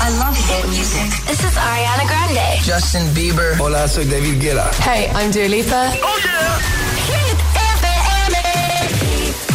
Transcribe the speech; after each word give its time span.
I 0.00 0.08
love 0.18 0.36
hit 0.36 0.66
music. 0.68 1.10
This 1.26 1.44
is 1.44 1.56
Ariana 1.56 2.06
Grande. 2.06 2.58
Justin 2.64 3.12
Bieber. 3.14 3.56
Hola, 3.58 3.86
soy 3.86 4.06
David 4.06 4.40
Guetta. 4.40 4.70
Hey, 4.82 5.10
I'm 5.14 5.30
Dua 5.30 5.46
Lipa. 5.48 5.92
Oh 6.02 6.18
yeah. 6.24 6.58
Hit 7.06 7.38
FM. 7.76 8.38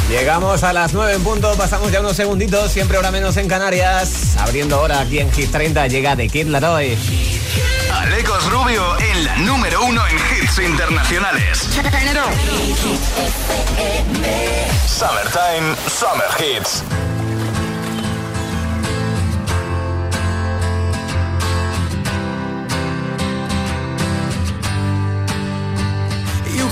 Llegamos 0.09 0.63
a 0.63 0.71
las 0.71 0.93
9 0.93 1.13
en 1.13 1.23
punto, 1.23 1.55
pasamos 1.55 1.91
ya 1.91 1.99
unos 1.99 2.15
segunditos, 2.15 2.71
siempre 2.71 2.97
hora 2.97 3.09
menos 3.11 3.37
en 3.37 3.47
Canarias. 3.47 4.37
Abriendo 4.37 4.75
ahora 4.75 5.01
aquí 5.01 5.19
en 5.19 5.31
Hit 5.31 5.51
30 5.51 5.87
llega 5.87 6.15
The 6.15 6.29
Kid 6.29 6.47
Laroi. 6.47 6.95
Alecos 7.91 8.51
Rubio 8.51 8.83
en 8.99 9.23
la 9.25 9.35
número 9.37 9.83
uno 9.83 10.01
en 10.07 10.15
hits 10.15 10.59
internacionales. 10.59 11.67
Summertime, 14.87 15.75
Summer 15.87 16.29
Hits. 16.39 16.83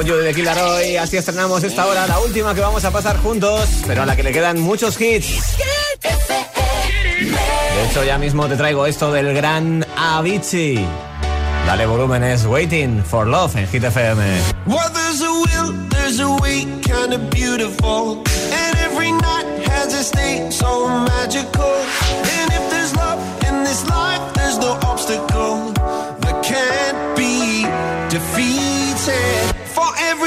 You 0.00 0.16
de 0.16 0.32
The. 0.32 0.98
Así 0.98 1.16
estrenamos 1.18 1.62
esta 1.62 1.86
hora, 1.86 2.06
la 2.06 2.18
última 2.18 2.54
que 2.54 2.60
vamos 2.60 2.82
a 2.84 2.90
pasar 2.90 3.18
juntos, 3.18 3.68
pero 3.86 4.02
a 4.02 4.06
la 4.06 4.16
que 4.16 4.22
le 4.22 4.32
quedan 4.32 4.58
muchos 4.58 4.98
hits. 4.98 5.56
De 6.00 7.84
hecho, 7.84 8.02
ya 8.02 8.16
mismo 8.16 8.48
te 8.48 8.56
traigo 8.56 8.86
esto 8.86 9.12
del 9.12 9.34
gran 9.34 9.86
Avicii. 9.96 10.84
Dale 11.66 11.86
volumen, 11.86 12.24
es 12.24 12.46
Waiting 12.46 13.04
for 13.04 13.26
Love 13.26 13.54
en 13.56 13.68
Hit 13.68 13.84
FM. 13.84 14.24
Well, 14.66 14.90
there's 14.94 15.20
a 15.20 15.30
will, 15.30 15.88
there's 15.90 16.18
a 16.20 16.30
way, 16.40 16.64
kind 16.82 17.12
of 17.12 17.30
beautiful. 17.30 18.24
And 18.50 18.78
every 18.78 19.12
night 19.12 19.68
has 19.68 19.92
a 19.94 20.02
state 20.02 20.52
so 20.52 20.88
magical. 20.88 21.74
And 22.40 22.50
if 22.50 22.70
there's 22.70 22.96
love 22.96 23.20
in 23.46 23.62
this 23.62 23.86
life, 23.88 24.21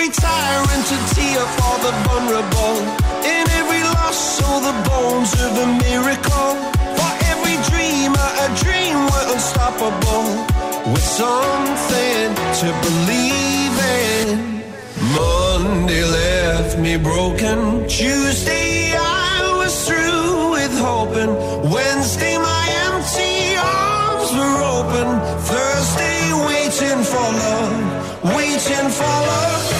every 0.05 0.21
tyrant 0.21 0.85
to 0.85 0.97
tear 1.15 1.41
for 1.57 1.75
the 1.81 1.91
vulnerable. 2.05 2.77
In 3.25 3.49
every 3.59 3.81
loss, 3.83 4.41
all 4.43 4.59
the 4.59 4.75
bones 4.89 5.33
of 5.33 5.51
a 5.57 5.67
miracle. 5.81 6.51
For 6.97 7.11
every 7.31 7.57
dreamer, 7.69 8.29
a 8.45 8.47
dream 8.63 8.95
we're 9.09 9.33
unstoppable. 9.33 10.27
With 10.91 11.07
something 11.21 12.35
to 12.61 12.67
believe 12.85 13.75
in. 13.97 14.63
Monday 15.15 16.03
left 16.03 16.77
me 16.77 16.97
broken. 16.97 17.87
Tuesday 17.87 18.93
I 18.95 19.57
was 19.57 19.87
through 19.87 20.51
with 20.51 20.77
hoping. 20.77 21.33
Wednesday 21.71 22.37
my 22.37 22.65
empty 22.85 23.55
arms 23.57 24.29
were 24.37 24.57
open. 24.77 25.07
Thursday 25.49 26.33
waiting 26.49 27.03
for 27.03 27.27
love, 27.43 28.35
waiting 28.35 28.89
for 28.89 29.15
love. 29.31 29.74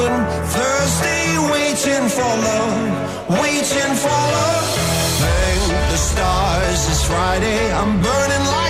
Open. 0.00 0.24
Thursday, 0.56 1.38
waiting 1.52 2.08
for 2.08 2.30
love, 2.48 3.38
waiting 3.40 3.92
for 4.02 4.18
love. 4.36 4.66
Thank 5.20 5.90
the 5.90 5.96
stars, 5.96 6.88
it's 6.88 7.04
Friday. 7.06 7.72
I'm 7.72 8.00
burning 8.02 8.44
like 8.56 8.69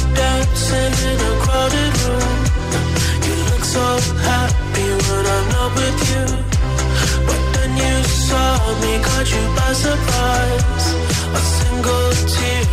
A 0.93 1.11
crowded 1.51 1.95
room. 2.05 2.31
You 3.27 3.35
looked 3.49 3.67
so 3.67 3.87
happy 4.31 4.89
with 5.05 5.27
I 5.27 5.41
know 5.51 5.69
with 5.77 6.01
you. 6.11 6.25
But 7.27 7.43
then 7.55 7.71
you 7.83 7.97
saw 8.05 8.57
me 8.83 8.93
cause 9.07 9.31
you 9.35 9.45
surprised 9.73 10.89
a 11.35 11.43
single 11.59 12.11
teardrop 12.33 12.70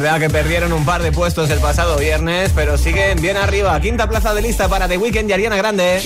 verdad 0.00 0.20
que 0.20 0.30
perdieron 0.30 0.72
un 0.72 0.84
par 0.84 1.02
de 1.02 1.12
puestos 1.12 1.50
el 1.50 1.58
pasado 1.58 1.98
viernes, 1.98 2.52
pero 2.54 2.78
siguen 2.78 3.20
bien 3.20 3.36
arriba. 3.36 3.78
Quinta 3.80 4.08
plaza 4.08 4.34
de 4.34 4.42
lista 4.42 4.68
para 4.68 4.88
The 4.88 4.96
Weeknd 4.96 5.28
y 5.28 5.32
Ariana 5.32 5.56
Grande. 5.56 6.00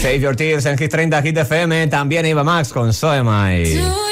Save 0.00 0.20
Your 0.20 0.36
Tears 0.36 0.66
en 0.66 0.76
Hit 0.76 0.90
30 0.90 1.22
Hit 1.22 1.36
FM. 1.38 1.86
También 1.88 2.26
Iba 2.26 2.44
Max 2.44 2.72
con 2.72 2.92
So 2.92 3.10
Am 3.10 3.28
I. 3.28 4.03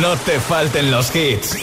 no 0.00 0.16
te 0.16 0.40
falten 0.40 0.90
los 0.90 1.14
hits. 1.14 1.56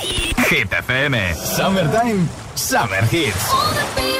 Hit 0.49 0.71
FM, 0.71 1.35
Summertime, 1.35 2.27
Summer 2.55 3.03
Hits. 3.11 4.18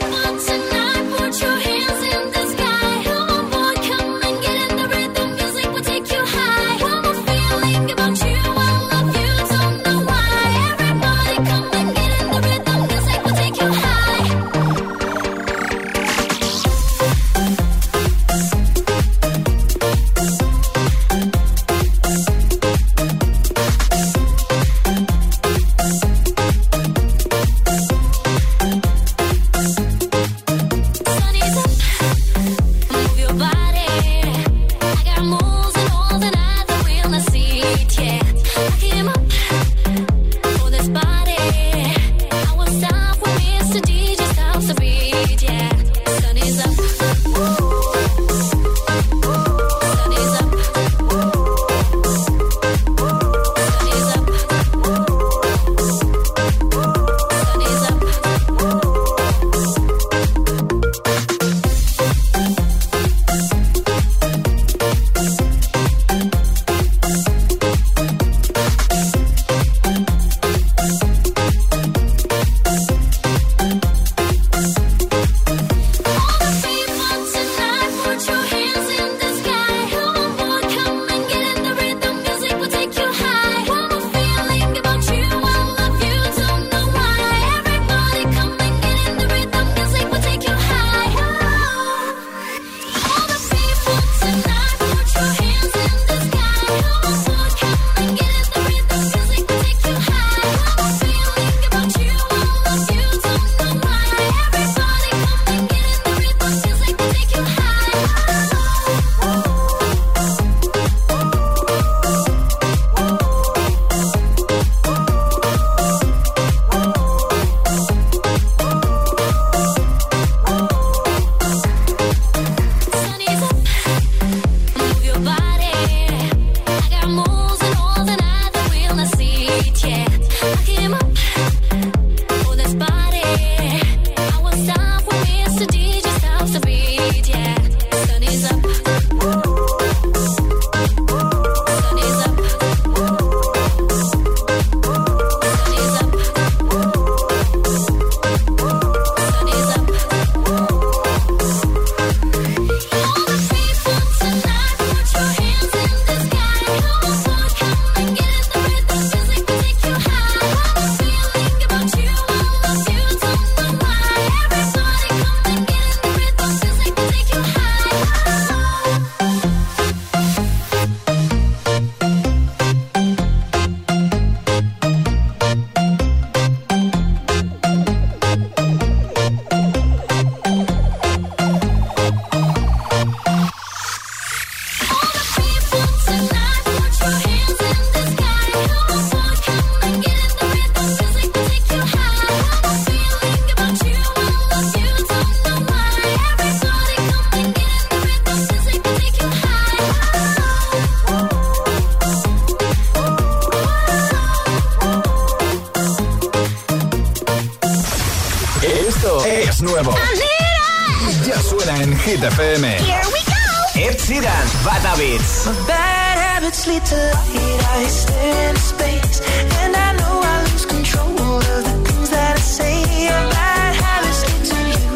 FM. 212.23 212.63
Here 212.79 213.01
we 213.13 213.21
go. 213.31 213.41
Ed 213.87 213.95
Sheeran, 213.97 214.47
Bad 214.65 214.81
Habits. 214.81 215.45
My 215.45 215.53
bad 215.67 216.17
habits 216.17 216.67
lead 216.67 216.85
to 216.85 216.95
light. 216.95 217.63
I 217.77 217.85
stand 217.87 218.57
in 218.57 218.61
space. 218.61 219.21
And 219.61 219.75
I 219.75 219.93
know 219.97 220.21
I 220.23 220.41
lose 220.51 220.65
control 220.65 221.07
of 221.07 221.63
the 221.63 221.75
things 221.85 222.09
that 222.09 222.35
I 222.37 222.39
say. 222.39 222.83
Bad 223.07 223.75
habits 223.75 224.21
lead 224.27 224.43
to 224.51 224.57
you. 224.71 224.89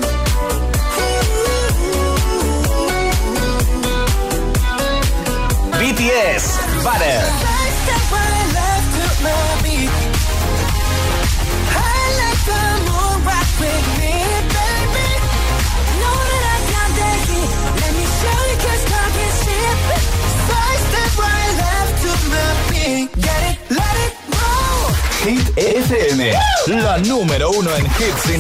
BTS, 5.79 6.83
Butter. 6.83 7.42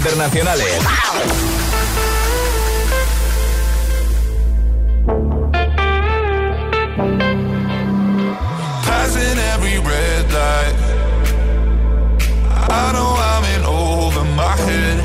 Internacionales. 0.03 0.83
Passing 8.83 9.37
every 9.53 9.77
red 9.79 10.31
light. 10.31 10.75
I 12.69 12.91
know 12.93 13.11
I'm 13.31 13.45
in 13.55 13.63
over 13.65 14.23
my 14.35 14.55
head. 14.67 14.99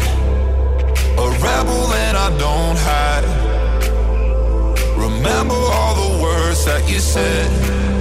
A 1.19 1.27
rebel 1.47 1.93
and 1.93 2.17
I 2.17 2.29
don't 2.39 2.79
hide. 2.89 3.27
Remember 4.97 5.55
all 5.55 5.95
the 5.95 6.23
words 6.23 6.65
that 6.65 6.89
you 6.89 6.99
said. 6.99 7.98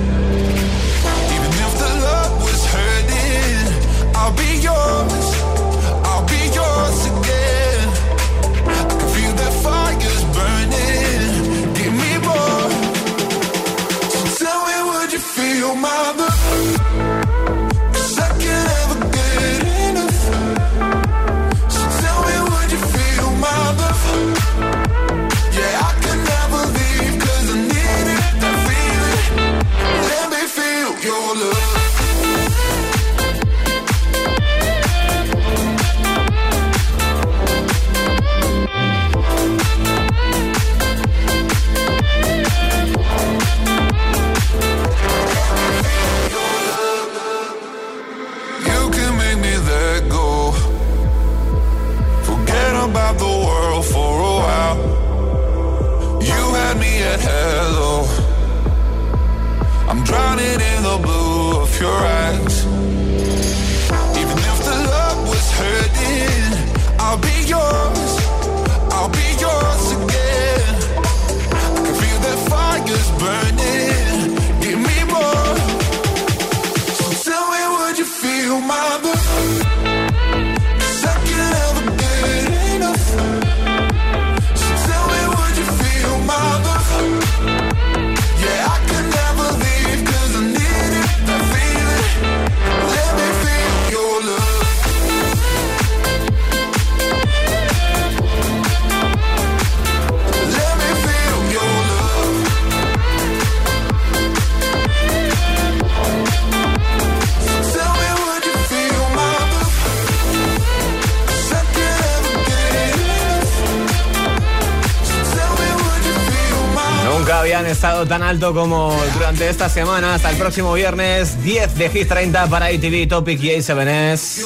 Tan 118.07 118.23
alto 118.23 118.53
como 118.53 118.95
durante 119.13 119.49
esta 119.49 119.69
semana. 119.69 120.15
Hasta 120.15 120.31
el 120.31 120.37
próximo 120.37 120.73
viernes, 120.73 121.43
10 121.43 121.75
de 121.75 121.89
Hit 121.89 122.07
30 122.07 122.47
para 122.47 122.71
ITV 122.71 123.07
Topic 123.07 123.41
y 123.43 123.49
A7S 123.49 124.43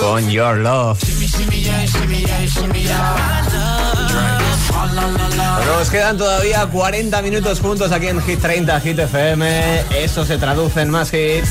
con 0.00 0.28
Your 0.30 0.56
Love. 0.56 0.98
Nos 5.66 5.90
quedan 5.90 6.16
todavía 6.16 6.66
40 6.66 7.22
minutos 7.22 7.60
juntos 7.60 7.92
aquí 7.92 8.08
en 8.08 8.20
Hit 8.22 8.40
30, 8.40 8.80
Hit 8.80 8.98
FM. 8.98 9.84
Eso 10.02 10.24
se 10.24 10.38
traduce 10.38 10.80
en 10.82 10.90
más 10.90 11.12
hits. 11.12 11.50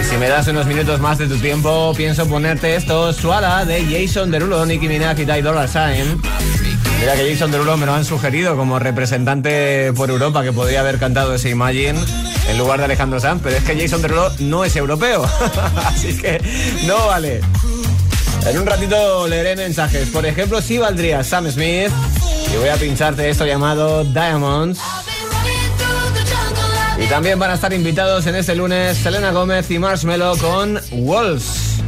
Y 0.00 0.04
si 0.04 0.16
me 0.16 0.28
das 0.28 0.48
unos 0.48 0.66
minutos 0.66 1.00
más 1.00 1.18
de 1.18 1.28
tu 1.28 1.38
tiempo, 1.38 1.92
pienso 1.96 2.26
ponerte 2.26 2.76
esto, 2.76 3.12
Suala 3.12 3.64
de 3.64 3.84
Jason 3.84 4.30
Derulo, 4.30 4.64
Nicki 4.66 4.88
Minaj 4.88 5.20
y 5.20 5.26
Ty 5.26 5.42
Dollar 5.42 5.68
Sign. 5.68 6.20
Mira 7.02 7.16
que 7.16 7.32
Jason 7.32 7.50
Derulo 7.50 7.76
me 7.76 7.84
lo 7.84 7.94
han 7.94 8.04
sugerido 8.04 8.56
como 8.56 8.78
representante 8.78 9.92
por 9.92 10.08
Europa 10.08 10.44
que 10.44 10.52
podría 10.52 10.78
haber 10.78 11.00
cantado 11.00 11.34
ese 11.34 11.50
Imagine 11.50 11.98
en 12.48 12.58
lugar 12.58 12.78
de 12.78 12.84
Alejandro 12.84 13.18
Sanz, 13.18 13.40
pero 13.42 13.56
es 13.56 13.64
que 13.64 13.76
Jason 13.76 14.02
Derulo 14.02 14.30
no 14.38 14.64
es 14.64 14.76
europeo, 14.76 15.28
así 15.84 16.16
que 16.16 16.40
no 16.86 17.08
vale. 17.08 17.40
En 18.46 18.56
un 18.56 18.64
ratito 18.64 19.26
leeré 19.26 19.56
mensajes. 19.56 20.10
Por 20.10 20.24
ejemplo, 20.26 20.62
si 20.62 20.78
valdría 20.78 21.24
Sam 21.24 21.50
Smith 21.50 21.90
y 22.52 22.56
voy 22.56 22.68
a 22.68 22.76
pincharte 22.76 23.28
esto 23.28 23.46
llamado 23.46 24.04
Diamonds. 24.04 24.78
Y 27.00 27.06
también 27.06 27.36
van 27.36 27.50
a 27.50 27.54
estar 27.54 27.72
invitados 27.72 28.28
en 28.28 28.36
este 28.36 28.54
lunes 28.54 28.96
Selena 28.96 29.32
Gómez 29.32 29.68
y 29.72 29.80
Marshmello 29.80 30.36
con 30.36 30.80
Wolves. 30.92 31.81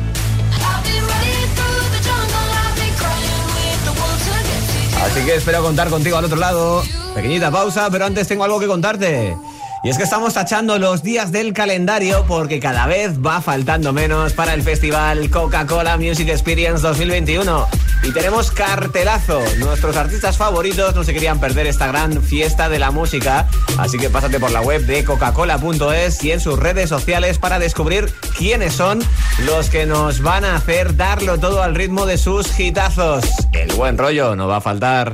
Así 5.04 5.20
que 5.20 5.34
espero 5.34 5.62
contar 5.62 5.90
contigo 5.90 6.16
al 6.16 6.24
otro 6.24 6.38
lado. 6.38 6.82
Pequeñita 7.14 7.50
pausa, 7.50 7.90
pero 7.90 8.06
antes 8.06 8.26
tengo 8.26 8.42
algo 8.42 8.58
que 8.58 8.66
contarte. 8.66 9.36
Y 9.84 9.90
es 9.90 9.98
que 9.98 10.04
estamos 10.04 10.32
tachando 10.32 10.78
los 10.78 11.02
días 11.02 11.30
del 11.30 11.52
calendario 11.52 12.24
porque 12.26 12.58
cada 12.58 12.86
vez 12.86 13.18
va 13.18 13.42
faltando 13.42 13.92
menos 13.92 14.32
para 14.32 14.54
el 14.54 14.62
festival 14.62 15.28
Coca-Cola 15.28 15.98
Music 15.98 16.30
Experience 16.30 16.80
2021. 16.80 17.83
Y 18.04 18.12
tenemos 18.12 18.50
cartelazo. 18.50 19.42
Nuestros 19.58 19.96
artistas 19.96 20.36
favoritos 20.36 20.94
no 20.94 21.04
se 21.04 21.14
querían 21.14 21.40
perder 21.40 21.66
esta 21.66 21.86
gran 21.86 22.22
fiesta 22.22 22.68
de 22.68 22.78
la 22.78 22.90
música. 22.90 23.48
Así 23.78 23.98
que 23.98 24.10
pásate 24.10 24.38
por 24.38 24.50
la 24.50 24.60
web 24.60 24.84
de 24.84 25.04
coca-cola.es 25.04 26.22
y 26.22 26.32
en 26.32 26.40
sus 26.40 26.58
redes 26.58 26.90
sociales 26.90 27.38
para 27.38 27.58
descubrir 27.58 28.12
quiénes 28.36 28.74
son 28.74 29.02
los 29.46 29.70
que 29.70 29.86
nos 29.86 30.20
van 30.20 30.44
a 30.44 30.56
hacer 30.56 30.96
darlo 30.96 31.38
todo 31.38 31.62
al 31.62 31.74
ritmo 31.74 32.04
de 32.04 32.18
sus 32.18 32.58
hitazos. 32.60 33.24
El 33.52 33.72
buen 33.72 33.96
rollo 33.96 34.36
no 34.36 34.48
va 34.48 34.56
a 34.56 34.60
faltar. 34.60 35.12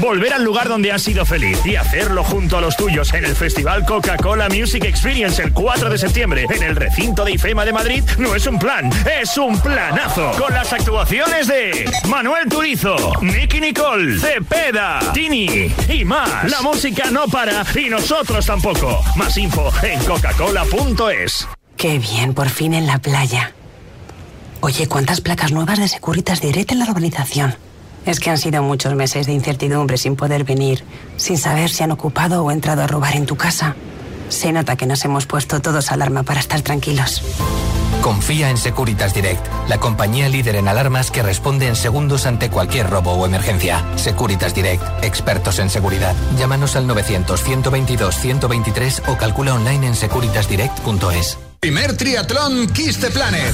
Volver 0.00 0.34
al 0.34 0.44
lugar 0.44 0.68
donde 0.68 0.92
has 0.92 1.02
sido 1.02 1.24
feliz 1.24 1.58
y 1.64 1.76
hacerlo 1.76 2.22
junto 2.22 2.58
a 2.58 2.60
los 2.60 2.76
tuyos 2.76 3.12
en 3.14 3.24
el 3.24 3.34
Festival 3.34 3.84
Coca-Cola 3.86 4.48
Music 4.48 4.84
Experience 4.84 5.42
el 5.42 5.52
4 5.52 5.88
de 5.88 5.98
septiembre 5.98 6.46
en 6.54 6.62
el 6.62 6.76
recinto 6.76 7.24
de 7.24 7.32
IFEMA 7.32 7.64
de 7.64 7.72
Madrid 7.72 8.04
no 8.18 8.34
es 8.34 8.46
un 8.46 8.58
plan, 8.58 8.90
es 9.20 9.36
un 9.38 9.58
planazo. 9.60 10.32
Con 10.38 10.52
las 10.52 10.72
actuaciones 10.72 11.46
de 11.48 11.90
Manuel 12.08 12.48
Turizo, 12.48 12.96
Nicky 13.22 13.60
Nicole, 13.60 14.18
Cepeda, 14.18 15.00
Tini 15.14 15.72
y 15.88 16.04
más. 16.04 16.50
La 16.50 16.60
música 16.60 17.10
no 17.10 17.26
para 17.26 17.64
y 17.74 17.88
nosotros 17.88 18.44
tampoco. 18.44 19.02
Más 19.16 19.36
info 19.38 19.72
en 19.82 19.98
coca-cola.es. 20.04 21.48
Qué 21.76 21.98
bien, 21.98 22.34
por 22.34 22.48
fin 22.48 22.74
en 22.74 22.86
la 22.86 22.98
playa. 22.98 23.52
Oye, 24.60 24.88
¿cuántas 24.88 25.20
placas 25.20 25.52
nuevas 25.52 25.78
de 25.78 25.88
Securitas 25.88 26.40
Direct 26.40 26.72
en 26.72 26.80
la 26.80 26.86
urbanización? 26.86 27.54
Es 28.06 28.20
que 28.20 28.30
han 28.30 28.38
sido 28.38 28.62
muchos 28.62 28.94
meses 28.94 29.26
de 29.26 29.32
incertidumbre 29.32 29.98
sin 29.98 30.16
poder 30.16 30.44
venir, 30.44 30.82
sin 31.16 31.36
saber 31.36 31.68
si 31.70 31.82
han 31.82 31.90
ocupado 31.90 32.44
o 32.44 32.50
entrado 32.50 32.82
a 32.82 32.86
robar 32.86 33.16
en 33.16 33.26
tu 33.26 33.36
casa. 33.36 33.76
Se 34.28 34.52
nota 34.52 34.76
que 34.76 34.86
nos 34.86 35.04
hemos 35.04 35.26
puesto 35.26 35.60
todos 35.60 35.92
alarma 35.92 36.22
para 36.22 36.40
estar 36.40 36.62
tranquilos. 36.62 37.22
Confía 38.02 38.50
en 38.50 38.56
Securitas 38.56 39.14
Direct, 39.14 39.44
la 39.68 39.78
compañía 39.78 40.28
líder 40.28 40.54
en 40.56 40.68
alarmas 40.68 41.10
que 41.10 41.24
responde 41.24 41.66
en 41.66 41.74
segundos 41.74 42.26
ante 42.26 42.50
cualquier 42.50 42.88
robo 42.88 43.14
o 43.14 43.26
emergencia. 43.26 43.84
Securitas 43.96 44.54
Direct, 44.54 44.84
expertos 45.02 45.58
en 45.58 45.70
seguridad. 45.70 46.14
Llámanos 46.38 46.76
al 46.76 46.86
900-122-123 46.86 49.08
o 49.08 49.16
calcula 49.16 49.54
online 49.54 49.88
en 49.88 49.96
securitasdirect.es. 49.96 51.38
Primer 51.66 51.96
triatlón 51.96 52.68
Kiss 52.68 52.98
the 52.98 53.10
Planet. 53.10 53.52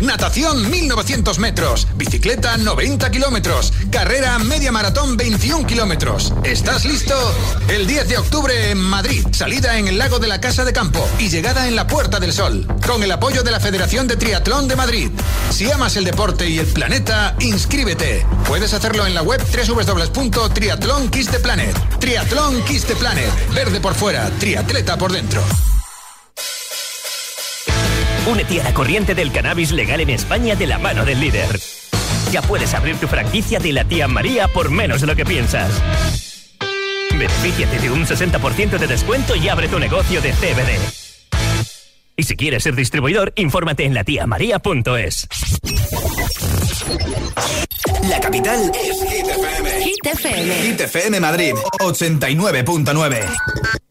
Natación 0.00 0.70
1900 0.70 1.38
metros. 1.38 1.86
Bicicleta 1.94 2.56
90 2.56 3.10
kilómetros. 3.10 3.70
Carrera 3.90 4.38
media 4.38 4.72
maratón 4.72 5.18
21 5.18 5.66
kilómetros. 5.66 6.32
¿Estás 6.42 6.86
listo? 6.86 7.14
El 7.68 7.86
10 7.86 8.08
de 8.08 8.16
octubre 8.16 8.70
en 8.70 8.78
Madrid. 8.78 9.26
Salida 9.32 9.76
en 9.76 9.88
el 9.88 9.98
lago 9.98 10.18
de 10.18 10.26
la 10.26 10.40
Casa 10.40 10.64
de 10.64 10.72
Campo 10.72 11.06
y 11.18 11.28
llegada 11.28 11.68
en 11.68 11.76
la 11.76 11.86
Puerta 11.86 12.18
del 12.18 12.32
Sol. 12.32 12.66
Con 12.86 13.02
el 13.02 13.12
apoyo 13.12 13.42
de 13.42 13.50
la 13.50 13.60
Federación 13.60 14.08
de 14.08 14.16
Triatlón 14.16 14.66
de 14.66 14.76
Madrid. 14.76 15.10
Si 15.50 15.70
amas 15.70 15.98
el 15.98 16.04
deporte 16.04 16.48
y 16.48 16.58
el 16.58 16.66
planeta, 16.66 17.36
inscríbete. 17.40 18.24
Puedes 18.48 18.72
hacerlo 18.72 19.06
en 19.06 19.12
la 19.12 19.20
web 19.20 19.42
www.triatlón 19.42 21.10
Kiss 21.10 21.28
the 21.28 21.40
Planet. 21.40 21.76
Triatlón 22.00 22.64
Kiss 22.64 22.86
the 22.86 22.96
Planet. 22.96 23.30
Verde 23.52 23.80
por 23.80 23.94
fuera, 23.94 24.30
triatleta 24.38 24.96
por 24.96 25.12
dentro. 25.12 25.44
Únete 28.26 28.60
a 28.60 28.64
la 28.64 28.72
corriente 28.72 29.14
del 29.14 29.30
cannabis 29.30 29.70
legal 29.70 30.00
en 30.00 30.08
España 30.08 30.56
de 30.56 30.66
la 30.66 30.78
mano 30.78 31.04
del 31.04 31.20
líder. 31.20 31.46
Ya 32.32 32.40
puedes 32.40 32.72
abrir 32.72 32.96
tu 32.96 33.06
franquicia 33.06 33.58
de 33.58 33.72
la 33.72 33.84
tía 33.84 34.08
María 34.08 34.48
por 34.48 34.70
menos 34.70 35.02
de 35.02 35.06
lo 35.06 35.14
que 35.14 35.26
piensas. 35.26 35.70
Benefíciate 37.10 37.78
de 37.78 37.90
un 37.90 38.06
60% 38.06 38.78
de 38.78 38.86
descuento 38.86 39.36
y 39.36 39.48
abre 39.48 39.68
tu 39.68 39.78
negocio 39.78 40.22
de 40.22 40.32
CBD. 40.32 40.78
Y 42.16 42.22
si 42.22 42.34
quieres 42.34 42.62
ser 42.62 42.74
distribuidor, 42.74 43.34
infórmate 43.36 43.84
en 43.84 43.92
latiamaria.es. 43.92 45.28
La 48.08 48.20
capital 48.20 48.72
es 48.74 49.02
Hit 49.02 49.26
FM. 49.26 49.82
Hit 49.82 50.06
FM. 50.06 50.54
Hit 50.62 50.80
FM 50.80 51.20
Madrid, 51.20 51.54
89.9. 51.80 53.83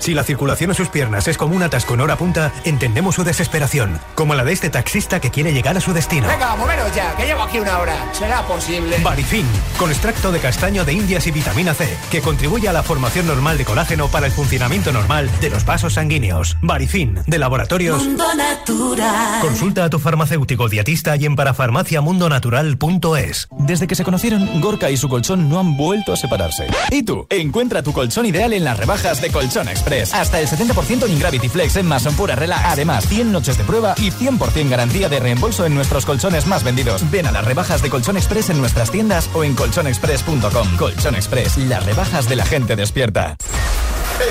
Si 0.00 0.14
la 0.14 0.22
circulación 0.22 0.70
a 0.70 0.74
sus 0.74 0.90
piernas 0.90 1.26
es 1.26 1.36
como 1.36 1.56
un 1.56 1.62
atasco 1.64 1.94
en 1.94 2.00
hora 2.00 2.16
punta, 2.16 2.52
entendemos 2.64 3.16
su 3.16 3.24
desesperación, 3.24 3.98
como 4.14 4.36
la 4.36 4.44
de 4.44 4.52
este 4.52 4.70
taxista 4.70 5.18
que 5.18 5.32
quiere 5.32 5.52
llegar 5.52 5.76
a 5.76 5.80
su 5.80 5.92
destino. 5.92 6.28
Venga, 6.28 6.54
moveros 6.54 6.94
ya, 6.94 7.16
que 7.16 7.26
llevo 7.26 7.42
aquí 7.42 7.58
una 7.58 7.80
hora. 7.80 7.96
¿Será 8.12 8.46
posible? 8.46 8.96
Barifin, 9.02 9.44
con 9.76 9.90
extracto 9.90 10.30
de 10.30 10.38
castaño 10.38 10.84
de 10.84 10.92
indias 10.92 11.26
y 11.26 11.32
vitamina 11.32 11.74
C, 11.74 11.88
que 12.12 12.22
contribuye 12.22 12.68
a 12.68 12.72
la 12.72 12.84
formación 12.84 13.26
normal 13.26 13.58
de 13.58 13.64
colágeno 13.64 14.06
para 14.06 14.26
el 14.26 14.32
funcionamiento 14.32 14.92
normal 14.92 15.28
de 15.40 15.50
los 15.50 15.64
vasos 15.64 15.94
sanguíneos. 15.94 16.56
Barifin, 16.62 17.18
de 17.26 17.38
laboratorios. 17.40 18.04
Mundo 18.04 18.32
Natural. 18.36 19.40
Consulta 19.40 19.82
a 19.84 19.90
tu 19.90 19.98
farmacéutico 19.98 20.68
dietista 20.68 21.16
y 21.16 21.26
en 21.26 21.34
parafarmaciamundonatural.es. 21.34 23.48
Desde 23.50 23.88
que 23.88 23.96
se 23.96 24.04
conocieron, 24.04 24.60
Gorka 24.60 24.92
y 24.92 24.96
su 24.96 25.08
colchón 25.08 25.48
no 25.48 25.58
han 25.58 25.76
vuelto 25.76 26.12
a 26.12 26.16
separarse. 26.16 26.68
¿Y 26.92 27.02
tú? 27.02 27.26
Encuentra 27.30 27.82
tu 27.82 27.92
colchón 27.92 28.26
ideal 28.26 28.52
en 28.52 28.62
las 28.62 28.78
rebajas 28.78 29.20
de 29.20 29.30
Colchón 29.30 29.66
Express. 29.92 30.14
Hasta 30.14 30.40
el 30.40 30.48
70% 30.48 31.06
en 31.06 31.18
Gravity 31.18 31.48
Flex 31.48 31.76
en 31.76 31.86
Mason 31.86 32.14
Pura 32.14 32.34
Relax. 32.34 32.64
Además, 32.64 33.06
100 33.08 33.32
noches 33.32 33.58
de 33.58 33.64
prueba 33.64 33.94
y 33.98 34.10
100% 34.10 34.68
garantía 34.68 35.08
de 35.08 35.20
reembolso 35.20 35.66
en 35.66 35.74
nuestros 35.74 36.04
colchones 36.04 36.46
más 36.46 36.64
vendidos. 36.64 37.08
Ven 37.10 37.26
a 37.26 37.32
las 37.32 37.44
rebajas 37.44 37.82
de 37.82 37.90
Colchón 37.90 38.16
Express 38.16 38.50
en 38.50 38.58
nuestras 38.58 38.90
tiendas 38.90 39.30
o 39.34 39.44
en 39.44 39.54
colchonexpress.com. 39.54 40.76
Colchón 40.76 41.14
Express, 41.14 41.56
las 41.56 41.84
rebajas 41.84 42.28
de 42.28 42.36
la 42.36 42.44
gente 42.44 42.76
despierta. 42.76 43.36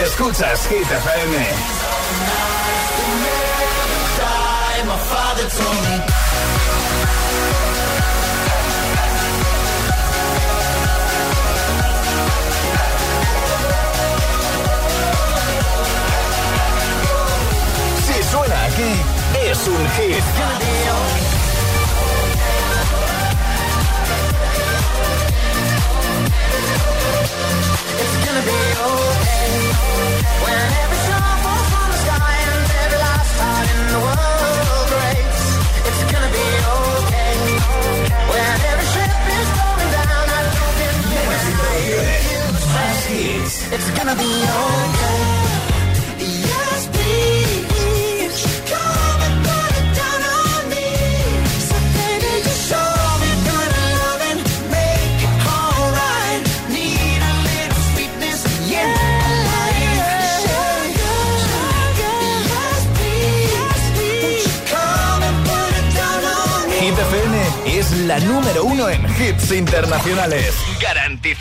Escuchas 0.03 0.67
Hit 0.67 0.91
FM. 0.91 1.47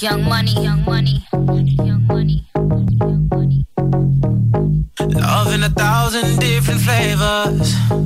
Young 0.00 0.24
money, 0.24 0.52
young 0.62 0.84
money, 0.84 1.24
young 1.32 2.06
money, 2.06 2.44
young 2.54 3.28
money. 3.30 3.66
Love 5.00 5.54
in 5.54 5.62
a 5.62 5.70
thousand 5.70 6.38
different 6.38 6.82
flavors. 6.82 8.05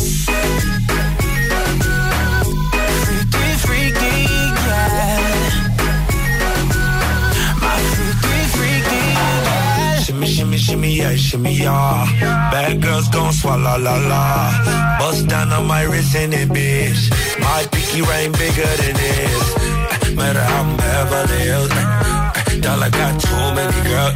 Shimmy, 10.51 10.59
shimmy, 10.59 10.91
yeah, 10.97 11.15
shimmy, 11.15 11.53
yeah. 11.53 12.51
Bad 12.51 12.81
girls 12.81 13.07
gon' 13.07 13.31
swallow 13.31 13.77
la 13.79 13.95
la. 13.95 14.99
Bust 14.99 15.25
down 15.29 15.49
on 15.53 15.65
my 15.65 15.83
wrist 15.83 16.13
in 16.13 16.33
it, 16.33 16.49
bitch. 16.49 17.09
My 17.39 17.65
pinky 17.71 18.01
ring 18.01 18.33
bigger 18.33 18.67
than 18.83 18.95
this. 18.99 20.13
Matter 20.13 20.43
how 20.43 20.63
I'm 20.63 20.75
Beverly 20.75 21.39
Hills. 21.47 21.69
Dollar 22.59 22.89
got 22.89 23.21
too 23.21 23.43
many 23.55 23.79
girls. 23.87 24.13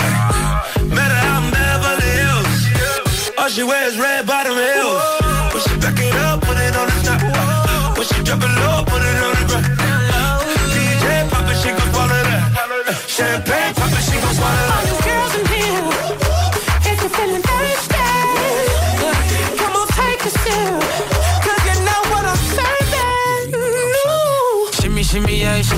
Matter 0.91 1.19
how 1.23 1.39
I'm 1.39 1.51
Beverly 1.55 2.11
Hills. 2.19 3.31
All 3.37 3.47
she 3.47 3.63
wears 3.63 3.97
red 3.97 4.27
bottom 4.27 4.57
heels. 4.59 5.03
When 5.53 5.63
she 5.63 5.79
back 5.79 5.97
it 6.03 6.15
up, 6.15 6.41
put 6.41 6.57
it 6.57 6.75
on 6.75 6.87
the 6.91 6.99
top. 7.07 7.97
When 7.97 8.05
she 8.07 8.21
drop 8.27 8.43
it 8.43 8.53
low, 8.59 8.83
put 8.83 9.01
it 9.01 9.23
on 9.23 9.33
the 9.39 9.45
ground. 9.47 10.43
DJ 10.75 11.29
pop 11.31 11.47
it, 11.47 11.55
she 11.63 11.69
gon' 11.69 11.89
swallow 11.93 12.23
that. 12.27 13.05
Champagne 13.07 13.74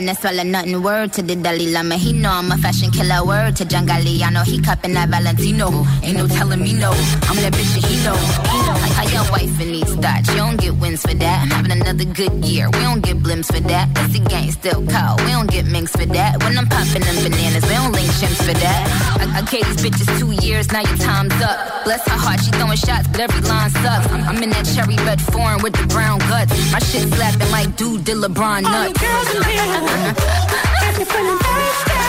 No 0.00 0.12
swallow 0.14 0.42
nothing. 0.42 0.82
Word 0.82 1.12
to 1.14 1.22
the 1.22 1.36
Dalai 1.36 1.72
Lama. 1.72 1.96
He 1.96 2.12
know 2.12 2.30
I'm 2.30 2.50
a 2.50 2.56
fashion 2.56 2.90
killer. 2.90 3.24
Word 3.24 3.56
to 3.56 3.64
John 3.64 3.86
Galliano. 3.86 4.44
He 4.44 4.60
cupping 4.60 4.94
that 4.94 5.08
Valentino. 5.08 5.70
Ain't 6.02 6.18
no 6.18 6.26
telling 6.26 6.62
me 6.62 6.72
no. 6.72 6.90
I'm 6.90 7.36
that 7.42 7.52
bitch 7.52 7.74
that 7.74 7.84
he 7.84 7.96
know. 8.04 8.16
He 8.50 8.58
know. 8.58 8.63
How 8.74 9.04
your 9.08 9.30
wife 9.30 9.60
in 9.60 9.72
needs 9.72 9.94
thoughts. 9.94 10.28
You 10.28 10.36
don't 10.36 10.60
get 10.60 10.74
wins 10.74 11.02
for 11.02 11.14
that. 11.14 11.42
I'm 11.42 11.50
having 11.50 11.72
another 11.72 12.04
good 12.04 12.44
year. 12.44 12.66
We 12.70 12.80
don't 12.80 13.02
get 13.02 13.18
blimps 13.18 13.46
for 13.46 13.60
that. 13.60 13.94
That's 13.94 14.12
the 14.12 14.20
gang 14.20 14.50
still 14.52 14.84
cold. 14.86 15.20
We 15.24 15.30
don't 15.32 15.50
get 15.50 15.66
minks 15.66 15.92
for 15.92 16.06
that. 16.06 16.42
When 16.42 16.56
I'm 16.58 16.66
popping 16.66 17.02
them 17.02 17.16
bananas, 17.22 17.64
we 17.64 17.74
don't 17.74 17.92
link 17.92 18.08
chimps 18.20 18.42
for 18.44 18.54
that. 18.54 18.82
I, 19.20 19.38
I 19.38 19.42
gave 19.42 19.66
these 19.66 19.82
bitches 19.84 20.08
two 20.18 20.32
years. 20.46 20.70
Now 20.72 20.80
your 20.80 20.98
time's 20.98 21.34
up. 21.42 21.84
Bless 21.84 22.02
her 22.08 22.18
heart. 22.18 22.40
She 22.40 22.50
throwing 22.52 22.76
shots, 22.76 23.08
but 23.08 23.20
every 23.20 23.40
line 23.48 23.70
sucks. 23.70 24.06
I'm, 24.10 24.22
I'm 24.24 24.42
in 24.42 24.50
that 24.50 24.66
cherry 24.74 24.96
red 25.06 25.20
foreign 25.20 25.62
with 25.62 25.74
the 25.74 25.86
brown 25.86 26.18
guts. 26.30 26.52
My 26.72 26.78
shit 26.78 27.08
slapping 27.14 27.50
like 27.50 27.76
dude 27.76 28.04
did 28.04 28.16
LeBron 28.16 28.62
nuts. 28.62 28.74
All 28.74 28.88
you 28.88 28.94
girls 28.94 29.28
in 29.34 29.42
here, 29.44 30.14
if 30.88 30.98
you're 30.98 31.06
feeling 31.06 31.38
thirsty, 31.38 32.04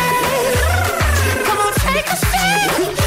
come 1.45 1.59
on 1.59 1.73
take 1.85 2.07
a 2.07 2.17
sip, 2.17 3.04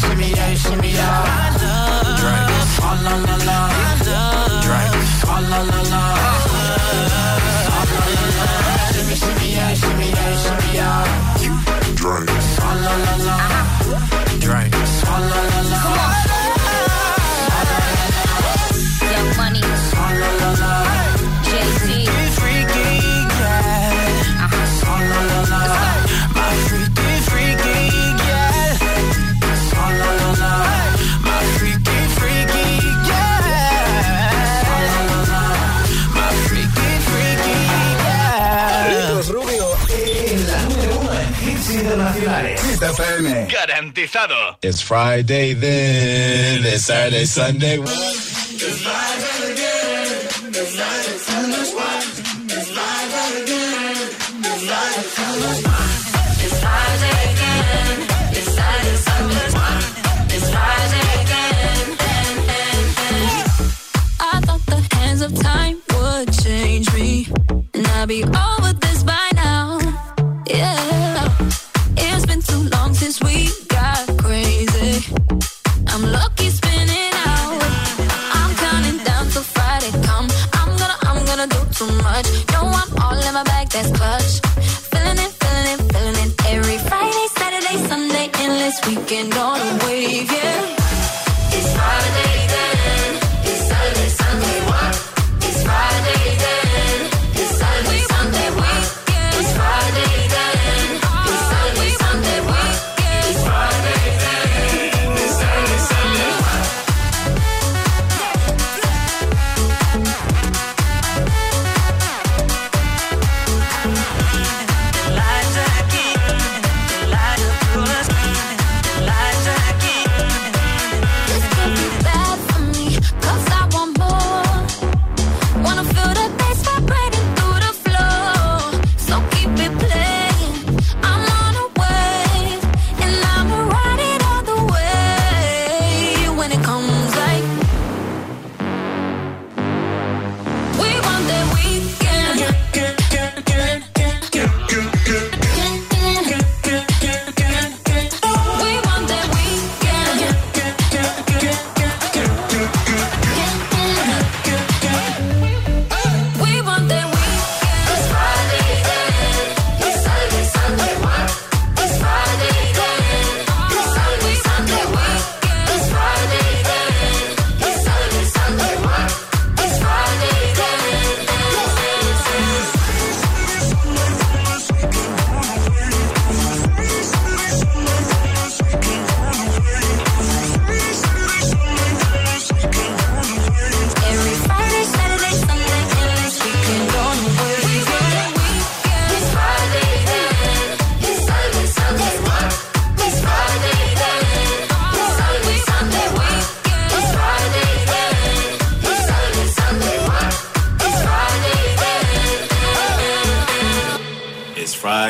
shimmy, 0.00 0.30
yeah, 0.30 0.54
shimmy, 0.54 0.90
yeah, 0.92 1.24
shimmy, 1.54 1.62
yeah. 1.62 2.16
Drink, 2.20 2.50
swalla 2.74 3.14
la 3.26 3.36
la. 3.48 3.58
Drink, 4.64 4.94
swalla 5.20 5.60
la 5.70 5.80
la. 5.92 6.00
Swalla 6.00 6.19
de. 43.92 44.08
It's 44.62 44.80
Friday 44.80 45.54
then, 45.54 46.64
it's 46.64 46.84
Saturday, 46.84 47.24
Sunday. 47.24 47.78
It's 47.78 48.82
Friday 48.82 49.52
again, 49.52 50.16
it's 50.48 50.74
Friday, 50.76 51.18
Sunday. 51.18 51.60
It's 52.52 52.70
Friday 52.70 53.28
again, 57.32 57.98
it's 58.30 58.48
Friday, 58.54 58.96
Sunday. 59.06 59.46
It's 59.46 59.54
it's 60.34 60.48
Friday 60.50 61.06
again. 61.22 61.86
I 64.20 64.40
thought 64.44 64.64
the 64.66 64.80
hands 64.96 65.22
of 65.22 65.34
time 65.38 65.76
would 65.94 66.32
change 66.44 66.92
me, 66.94 67.26
and 67.74 67.86
I'd 67.86 68.08
be 68.08 68.22
all 68.24 68.59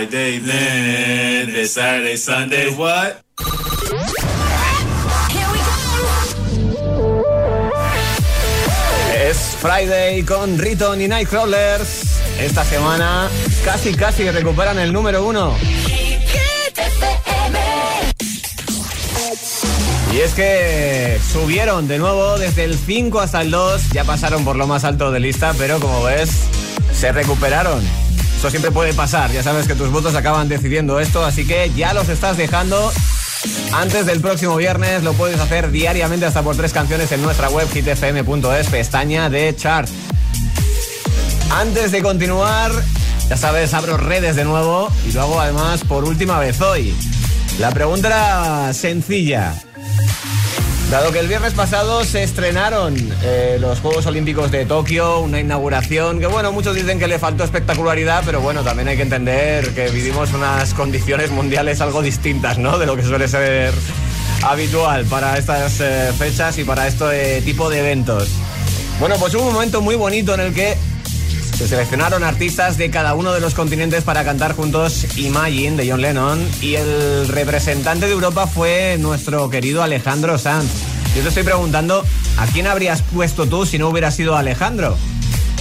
Friday, 0.00 0.38
then 0.38 1.66
Saturday, 1.66 2.16
Sunday, 2.16 2.74
what? 2.74 3.20
Es 9.14 9.36
Friday 9.60 10.22
con 10.22 10.58
Riton 10.58 11.02
y 11.02 11.08
Nightcrawlers. 11.08 12.18
Esta 12.40 12.64
semana 12.64 13.28
casi 13.62 13.94
casi 13.94 14.30
recuperan 14.30 14.78
el 14.78 14.90
número 14.90 15.26
uno. 15.26 15.54
Y 20.14 20.18
es 20.18 20.32
que 20.32 21.20
subieron 21.30 21.88
de 21.88 21.98
nuevo 21.98 22.38
desde 22.38 22.64
el 22.64 22.78
5 22.78 23.20
hasta 23.20 23.42
el 23.42 23.50
2, 23.50 23.90
ya 23.92 24.04
pasaron 24.04 24.46
por 24.46 24.56
lo 24.56 24.66
más 24.66 24.84
alto 24.84 25.12
de 25.12 25.20
lista, 25.20 25.52
pero 25.58 25.78
como 25.78 26.04
ves, 26.04 26.30
se 26.90 27.12
recuperaron. 27.12 27.99
Eso 28.40 28.48
siempre 28.48 28.70
puede 28.70 28.94
pasar, 28.94 29.31
ya 29.31 29.42
sabes 29.42 29.66
que 29.66 29.74
tus 29.74 29.90
votos 29.90 30.14
acaban 30.14 30.48
decidiendo 30.48 30.98
esto, 30.98 31.22
así 31.22 31.46
que 31.46 31.70
ya 31.76 31.92
los 31.92 32.09
estás 32.09 32.38
dejando. 32.38 32.90
Antes 33.70 34.07
del 34.07 34.22
próximo 34.22 34.57
viernes 34.57 35.03
lo 35.03 35.12
puedes 35.12 35.38
hacer 35.38 35.70
diariamente 35.70 36.24
hasta 36.24 36.40
por 36.40 36.57
tres 36.57 36.72
canciones 36.72 37.12
en 37.12 37.20
nuestra 37.20 37.50
web 37.50 37.68
hitfm.es, 37.70 38.68
pestaña 38.68 39.29
de 39.29 39.55
chart. 39.55 39.90
Antes 41.50 41.92
de 41.92 42.00
continuar, 42.00 42.72
ya 43.29 43.37
sabes, 43.37 43.74
abro 43.74 43.98
redes 43.98 44.37
de 44.37 44.46
nuevo 44.46 44.90
y 45.07 45.12
lo 45.12 45.20
hago 45.20 45.38
además 45.38 45.85
por 45.85 46.05
última 46.05 46.38
vez 46.38 46.62
hoy. 46.62 46.94
La 47.59 47.72
pregunta 47.72 48.09
era 48.09 48.72
sencilla. 48.72 49.53
Dado 50.90 51.12
que 51.12 51.20
el 51.20 51.29
viernes 51.29 51.55
pasado 51.55 52.03
se 52.03 52.24
estrenaron 52.24 52.96
eh, 53.22 53.59
los 53.61 53.79
Juegos 53.79 54.07
Olímpicos 54.07 54.50
de 54.50 54.66
Tokio, 54.66 55.20
una 55.20 55.38
inauguración 55.38 56.18
que, 56.18 56.26
bueno, 56.26 56.50
muchos 56.50 56.74
dicen 56.74 56.98
que 56.98 57.07
le 57.07 57.20
faltó 57.20 57.44
espectacularidad, 57.44 58.24
pero 58.26 58.40
bueno, 58.40 58.64
también 58.64 58.88
hay 58.88 58.96
que 58.96 59.05
entender 59.05 59.72
que 59.72 59.88
vivimos 59.90 60.33
unas 60.33 60.74
condiciones 60.74 61.31
mundiales 61.31 61.81
algo 61.81 62.03
distintas, 62.03 62.59
¿no? 62.59 62.76
De 62.76 62.87
lo 62.87 62.96
que 62.96 63.05
suele 63.05 63.29
ser 63.29 63.72
habitual 64.42 65.05
para 65.05 65.38
estas 65.38 65.79
eh, 65.81 66.12
fechas 66.18 66.59
y 66.59 66.64
para 66.64 66.88
este 66.88 67.40
tipo 67.42 67.70
de 67.70 67.79
eventos. 67.79 68.29
Bueno, 68.98 69.14
pues 69.20 69.33
hubo 69.35 69.46
un 69.46 69.53
momento 69.53 69.81
muy 69.81 69.94
bonito 69.94 70.35
en 70.35 70.40
el 70.40 70.53
que 70.53 70.76
se 71.60 71.68
seleccionaron 71.68 72.24
artistas 72.24 72.78
de 72.78 72.90
cada 72.90 73.12
uno 73.12 73.34
de 73.34 73.40
los 73.40 73.52
continentes 73.52 74.02
para 74.02 74.24
cantar 74.24 74.54
juntos 74.54 75.18
Imagine 75.18 75.76
de 75.76 75.90
John 75.90 76.00
Lennon 76.00 76.40
y 76.62 76.76
el 76.76 77.28
representante 77.28 78.06
de 78.06 78.12
Europa 78.12 78.46
fue 78.46 78.96
nuestro 78.98 79.50
querido 79.50 79.82
Alejandro 79.82 80.38
Sanz. 80.38 80.70
Yo 81.14 81.20
te 81.20 81.28
estoy 81.28 81.42
preguntando, 81.42 82.02
¿a 82.38 82.46
quién 82.46 82.66
habrías 82.66 83.02
puesto 83.02 83.46
tú 83.46 83.66
si 83.66 83.76
no 83.76 83.90
hubiera 83.90 84.10
sido 84.10 84.38
Alejandro? 84.38 84.96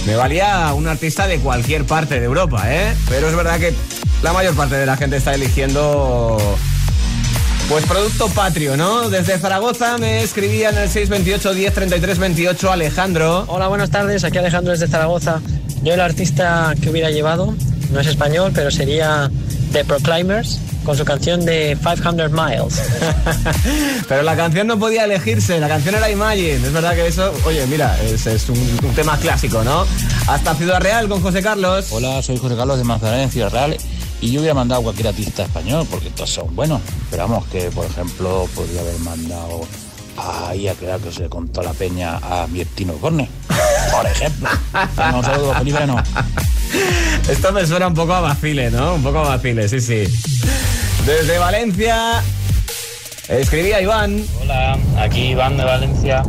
Me 0.06 0.16
valía 0.16 0.72
un 0.72 0.88
artista 0.88 1.26
de 1.26 1.38
cualquier 1.38 1.84
parte 1.84 2.18
de 2.18 2.24
Europa, 2.24 2.62
¿eh? 2.74 2.96
Pero 3.10 3.28
es 3.28 3.36
verdad 3.36 3.60
que 3.60 3.74
la 4.22 4.32
mayor 4.32 4.54
parte 4.54 4.76
de 4.76 4.86
la 4.86 4.96
gente 4.96 5.18
está 5.18 5.34
eligiendo 5.34 6.38
pues 7.68 7.84
producto 7.84 8.28
patrio, 8.28 8.78
¿no? 8.78 9.10
Desde 9.10 9.38
Zaragoza 9.38 9.98
me 9.98 10.22
escribía 10.22 10.70
en 10.70 10.78
el 10.78 10.88
628 10.88 11.52
10 11.52 11.74
33 11.74 12.18
28 12.18 12.72
Alejandro. 12.72 13.44
Hola, 13.48 13.68
buenas 13.68 13.90
tardes. 13.90 14.24
Aquí 14.24 14.38
Alejandro 14.38 14.72
desde 14.72 14.88
Zaragoza. 14.88 15.42
Yo 15.82 15.94
el 15.94 16.00
artista 16.00 16.74
que 16.80 16.90
hubiera 16.90 17.10
llevado, 17.10 17.54
no 17.90 18.00
es 18.00 18.06
español, 18.06 18.52
pero 18.54 18.70
sería 18.70 19.30
The 19.72 19.84
Proclaimers 19.84 20.60
con 20.84 20.96
su 20.96 21.04
canción 21.04 21.44
de 21.44 21.76
500 21.80 22.30
Miles. 22.32 22.82
Pero 24.08 24.22
la 24.22 24.34
canción 24.34 24.66
no 24.66 24.78
podía 24.78 25.04
elegirse, 25.04 25.60
la 25.60 25.68
canción 25.68 25.94
era 25.94 26.10
Imagine. 26.10 26.54
Es 26.54 26.72
verdad 26.72 26.94
que 26.94 27.06
eso, 27.06 27.32
oye, 27.44 27.66
mira, 27.66 27.98
es, 28.02 28.26
es 28.26 28.48
un, 28.48 28.58
un 28.58 28.94
tema 28.94 29.16
clásico, 29.18 29.62
¿no? 29.62 29.84
Hasta 30.26 30.54
Ciudad 30.54 30.80
Real 30.80 31.08
con 31.08 31.20
José 31.22 31.42
Carlos. 31.42 31.86
Hola, 31.90 32.22
soy 32.22 32.38
José 32.38 32.56
Carlos 32.56 32.78
de 32.78 32.84
Manzanares, 32.84 33.24
en 33.24 33.30
Ciudad 33.30 33.50
Real. 33.50 33.76
Y 34.20 34.32
yo 34.32 34.40
hubiera 34.40 34.54
mandado 34.54 34.80
a 34.80 34.84
cualquier 34.84 35.08
artista 35.08 35.44
español, 35.44 35.86
porque 35.90 36.10
todos 36.10 36.30
son 36.30 36.54
buenos. 36.54 36.80
Pero 37.10 37.22
vamos, 37.22 37.46
que 37.46 37.70
por 37.70 37.86
ejemplo, 37.86 38.48
podría 38.54 38.80
haber 38.80 38.98
mandado 39.00 39.60
ahí 40.16 40.68
a 40.68 40.74
crear 40.74 41.00
que 41.00 41.12
se 41.12 41.22
le 41.22 41.28
contó 41.28 41.62
la 41.62 41.72
peña 41.72 42.16
a 42.16 42.46
Mirtino 42.46 42.94
Corne. 42.94 43.28
Por 43.92 44.06
ejemplo. 44.06 44.48
Venga, 44.96 45.16
un 45.16 45.24
saludo, 45.24 45.54
feliz 45.54 45.74
verano. 45.74 46.02
Esto 47.28 47.52
me 47.52 47.66
suena 47.66 47.86
un 47.88 47.94
poco 47.94 48.14
a 48.14 48.20
vacile, 48.20 48.70
¿no? 48.70 48.94
Un 48.94 49.02
poco 49.02 49.18
a 49.18 49.36
vacile, 49.36 49.68
sí, 49.68 49.80
sí. 49.80 50.04
Desde 51.06 51.38
Valencia, 51.38 52.22
escribía 53.28 53.80
Iván. 53.80 54.24
Hola, 54.40 54.78
aquí 54.98 55.30
Iván 55.30 55.56
de 55.56 55.64
Valencia. 55.64 56.22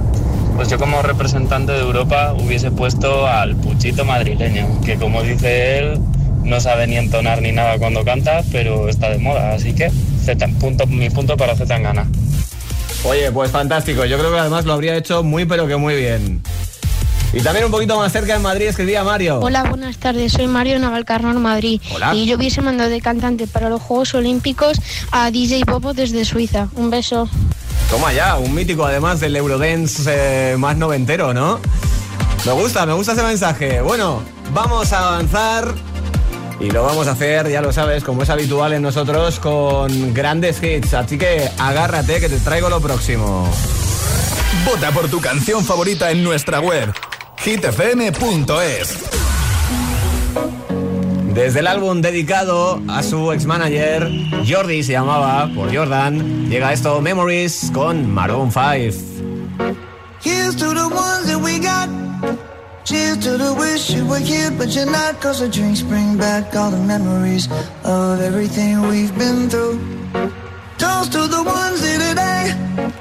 Pues 0.55 0.70
yo 0.70 0.78
como 0.78 1.01
representante 1.01 1.72
de 1.72 1.80
Europa 1.80 2.34
hubiese 2.34 2.72
puesto 2.72 3.26
al 3.28 3.55
Puchito 3.55 4.05
madrileño, 4.05 4.82
que 4.82 4.97
como 4.97 5.24
dice 5.24 5.80
él, 5.80 5.99
no 6.43 6.59
sabe 6.59 6.88
ni 6.88 6.97
entonar 6.97 7.41
ni 7.41 7.51
nada 7.51 7.78
cuando 7.78 8.03
canta, 8.03 8.43
pero 8.51 8.89
está 8.89 9.09
de 9.09 9.18
moda, 9.18 9.53
así 9.53 9.74
que 9.74 9.91
Z, 10.24 10.47
punto, 10.59 10.86
mi 10.88 11.09
punto 11.09 11.38
para 11.38 11.55
Z 11.55 11.76
en 11.76 11.84
gana. 11.84 12.07
Oye, 13.03 13.32
pues 13.32 13.49
fantástico. 13.49 14.05
Yo 14.05 14.20
creo 14.20 14.32
que 14.32 14.39
además 14.39 14.66
lo 14.66 14.74
habría 14.74 14.95
hecho 14.95 15.24
muy, 15.24 15.45
pero 15.45 15.68
que 15.68 15.76
muy 15.78 15.95
bien. 15.95 16.43
Y 17.34 17.39
también 17.41 17.65
un 17.65 17.71
poquito 17.71 17.97
más 17.97 18.11
cerca 18.11 18.36
en 18.36 18.41
Madrid 18.41 18.67
escribía 18.67 19.03
Mario. 19.03 19.39
Hola, 19.39 19.63
buenas 19.63 19.97
tardes. 19.97 20.34
Soy 20.34 20.47
Mario 20.47 20.77
Navalcarnero, 20.79 21.39
Madrid. 21.39 21.82
Hola. 21.93 22.13
Y 22.13 22.25
yo 22.25 22.36
hubiese 22.36 22.61
mandado 22.61 22.89
de 22.89 22.99
cantante 22.99 23.47
para 23.47 23.69
los 23.69 23.82
Juegos 23.82 24.13
Olímpicos 24.15 24.82
a 25.11 25.32
DJ 25.32 25.65
Popo 25.65 25.93
desde 25.93 26.25
Suiza. 26.25 26.67
Un 26.75 26.89
beso. 26.89 27.29
Toma 27.89 28.11
ya, 28.11 28.38
un 28.38 28.53
mítico 28.53 28.86
además 28.86 29.21
del 29.21 29.36
Eurodance 29.38 30.03
eh, 30.07 30.57
más 30.57 30.75
noventero, 30.75 31.34
¿no? 31.34 31.59
Me 32.45 32.51
gusta, 32.51 32.86
me 32.86 32.93
gusta 32.93 33.13
ese 33.13 33.23
mensaje. 33.23 33.79
Bueno, 33.79 34.21
vamos 34.53 34.91
a 34.91 35.07
avanzar 35.07 35.73
y 36.59 36.69
lo 36.69 36.84
vamos 36.84 37.07
a 37.07 37.11
hacer, 37.11 37.49
ya 37.49 37.61
lo 37.61 37.71
sabes, 37.71 38.03
como 38.03 38.23
es 38.23 38.29
habitual 38.29 38.73
en 38.73 38.82
nosotros, 38.82 39.39
con 39.39 40.13
grandes 40.13 40.61
hits. 40.61 40.93
Así 40.93 41.17
que 41.17 41.49
agárrate 41.57 42.19
que 42.19 42.27
te 42.27 42.39
traigo 42.39 42.69
lo 42.69 42.82
próximo. 42.82 43.49
Vota 44.65 44.91
por 44.91 45.09
tu 45.09 45.21
canción 45.21 45.63
favorita 45.63 46.11
en 46.11 46.23
nuestra 46.23 46.59
web 46.59 46.93
hitfm.es. 47.44 48.98
Desde 51.34 51.60
el 51.62 51.68
álbum 51.68 52.02
dedicado 52.02 52.82
a 52.89 53.02
su 53.04 53.32
ex 53.32 53.46
manager, 53.46 54.10
Jordi 54.48 54.84
se 54.84 54.94
llamaba, 54.94 55.50
por 55.56 55.74
Jordan, 55.74 56.50
llega 56.50 56.74
esto 56.74 57.02
Memories 57.02 57.72
con 57.74 58.12
Maroon 58.14 58.52
5. 58.52 58.94
Here's 60.24 60.56
to 60.58 60.74
the 60.74 60.88
ones 60.88 61.28
that 61.28 61.42
we 61.42 61.58
got. 61.60 61.89
Cheers 62.84 63.20
to 63.20 63.38
the 63.38 63.54
wish 63.54 63.89
you 63.89 64.06
were 64.06 64.20
here, 64.20 64.52
but 64.52 64.70
you're 64.76 64.86
not. 64.86 65.20
Cause 65.22 65.39
the 65.39 65.50
drinks 65.50 65.82
bring 65.82 66.18
back 66.18 66.56
all 66.56 66.70
the 66.70 66.78
memories 66.78 67.48
of 67.84 68.22
everything 68.22 68.82
we've 68.89 69.16
been 69.18 69.50
through. 69.50 69.80
Toast 70.78 71.12
to 71.14 71.28
the 71.28 71.44
ones 71.44 71.82
here 71.82 72.00
today. 72.00 73.01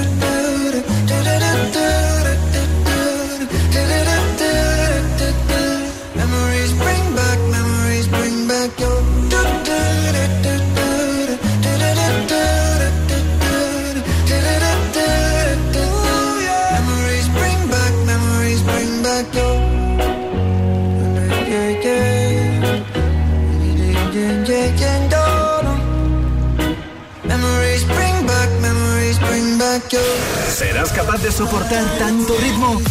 ¿Serás 30.81 30.93
capaz 30.97 31.21
de 31.21 31.31
soportar 31.31 31.83
tanto 31.99 32.35
ritmo? 32.39 32.81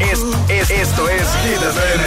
Es, 0.00 0.20
es- 0.48 0.70
esto 0.70 1.08
es 1.08 1.22
Hit 1.44 1.62
FM. 1.62 2.04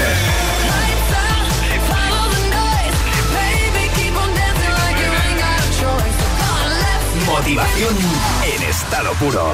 Motivación 7.26 7.96
en 8.44 8.64
estado 8.64 9.14
puro. 9.14 9.54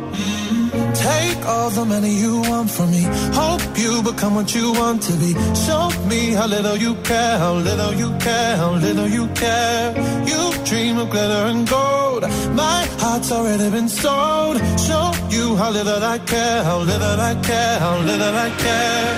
Take 1.11 1.45
all 1.45 1.69
the 1.69 1.85
money 1.85 2.13
you 2.23 2.33
want 2.49 2.69
from 2.75 2.89
me. 2.91 3.03
Hope 3.41 3.63
you 3.83 3.91
become 4.09 4.33
what 4.35 4.49
you 4.57 4.71
want 4.81 4.99
to 5.07 5.13
be. 5.23 5.31
Show 5.65 5.83
me 6.11 6.21
how 6.37 6.47
little 6.55 6.77
you 6.85 6.93
care, 7.09 7.37
how 7.43 7.53
little 7.69 7.93
you 8.01 8.09
care, 8.25 8.55
how 8.61 8.71
little 8.85 9.09
you 9.17 9.25
care. 9.43 9.85
You 10.31 10.41
dream 10.69 10.97
of 11.03 11.09
glitter 11.09 11.43
and 11.51 11.67
gold. 11.67 12.23
My 12.63 12.81
heart's 13.03 13.31
already 13.31 13.69
been 13.69 13.89
sold. 13.89 14.57
Show 14.87 15.05
you 15.35 15.55
how 15.55 15.71
little 15.71 16.03
I 16.15 16.17
care, 16.33 16.63
how 16.63 16.79
little 16.91 17.19
I 17.31 17.33
care, 17.49 17.79
how 17.79 17.95
little 18.09 18.35
I 18.47 18.49
care. 18.65 19.11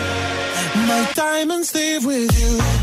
My 0.89 1.01
diamonds 1.13 1.73
leave 1.75 2.03
with 2.05 2.31
you. 2.41 2.82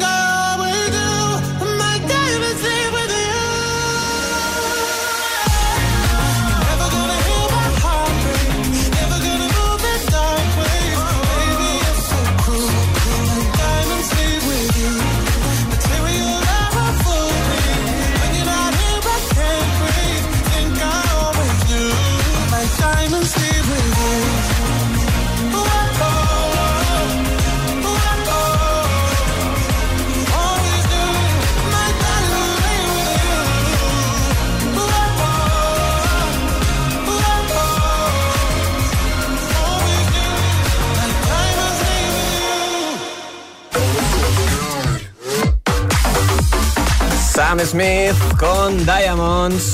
Sam 47.51 47.59
Smith 47.65 48.15
con 48.39 48.85
Diamonds. 48.85 49.73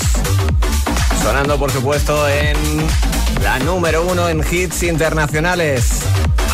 Sonando, 1.21 1.59
por 1.59 1.71
supuesto, 1.71 2.27
en 2.27 2.57
la 3.43 3.59
número 3.59 4.03
uno 4.03 4.27
en 4.29 4.39
hits 4.39 4.81
internacionales. 4.81 6.01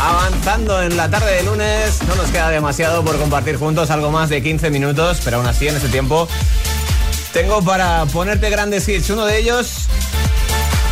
Avanzando 0.01 0.81
en 0.81 0.97
la 0.97 1.09
tarde 1.09 1.33
de 1.35 1.43
lunes, 1.43 2.01
no 2.09 2.15
nos 2.15 2.29
queda 2.29 2.49
demasiado 2.49 3.05
por 3.05 3.17
compartir 3.17 3.55
juntos, 3.55 3.89
algo 3.89 4.11
más 4.11 4.27
de 4.27 4.43
15 4.43 4.69
minutos, 4.69 5.21
pero 5.23 5.37
aún 5.37 5.47
así 5.47 5.65
en 5.65 5.77
ese 5.77 5.87
tiempo 5.87 6.27
tengo 7.31 7.61
para 7.61 8.05
ponerte 8.07 8.49
grandes 8.49 8.85
hits. 8.89 9.09
Uno 9.09 9.23
de 9.23 9.37
ellos 9.37 9.87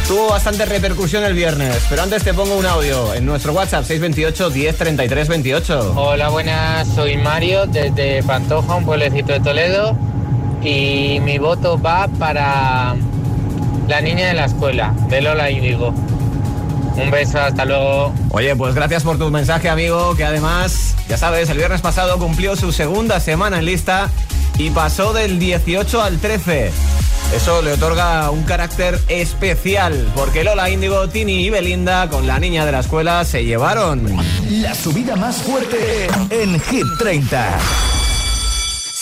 tuvo 0.07 0.29
bastante 0.29 0.63
repercusión 0.65 1.25
el 1.25 1.33
viernes, 1.33 1.75
pero 1.89 2.03
antes 2.03 2.23
te 2.23 2.33
pongo 2.33 2.55
un 2.55 2.65
audio 2.65 3.13
en 3.13 3.25
nuestro 3.25 3.51
WhatsApp 3.51 3.83
628 3.83 4.49
10 4.49 4.77
33 4.77 5.27
28. 5.27 5.93
Hola, 5.97 6.29
buenas, 6.29 6.87
soy 6.95 7.17
Mario 7.17 7.65
desde 7.65 8.23
Pantoja, 8.23 8.75
un 8.75 8.85
pueblecito 8.85 9.33
de 9.33 9.41
Toledo, 9.41 9.97
y 10.63 11.19
mi 11.21 11.37
voto 11.37 11.79
va 11.79 12.07
para 12.07 12.95
la 13.87 14.01
niña 14.01 14.27
de 14.27 14.33
la 14.33 14.45
escuela, 14.45 14.93
de 15.09 15.21
Lola 15.21 15.49
Índigo. 15.49 15.93
Un 16.95 17.09
beso, 17.09 17.39
hasta 17.39 17.65
luego. 17.65 18.13
Oye, 18.31 18.55
pues 18.55 18.75
gracias 18.75 19.03
por 19.03 19.17
tu 19.17 19.31
mensaje, 19.31 19.69
amigo, 19.69 20.15
que 20.15 20.25
además, 20.25 20.95
ya 21.07 21.17
sabes, 21.17 21.49
el 21.49 21.57
viernes 21.57 21.81
pasado 21.81 22.17
cumplió 22.19 22.55
su 22.55 22.71
segunda 22.71 23.19
semana 23.19 23.59
en 23.59 23.65
lista 23.65 24.09
y 24.57 24.69
pasó 24.69 25.13
del 25.13 25.39
18 25.39 26.01
al 26.01 26.19
13. 26.19 26.71
Eso 27.35 27.61
le 27.61 27.73
otorga 27.73 28.29
un 28.29 28.43
carácter 28.43 28.99
especial, 29.07 30.11
porque 30.15 30.43
Lola 30.43 30.69
Índigo, 30.69 31.07
Tini 31.07 31.45
y 31.45 31.49
Belinda, 31.49 32.09
con 32.09 32.27
la 32.27 32.39
niña 32.39 32.65
de 32.65 32.73
la 32.73 32.81
escuela, 32.81 33.23
se 33.23 33.45
llevaron 33.45 34.17
La 34.49 34.75
subida 34.75 35.15
más 35.15 35.37
fuerte 35.37 36.07
en 36.29 36.59
Hit 36.59 36.85
30. 36.99 37.57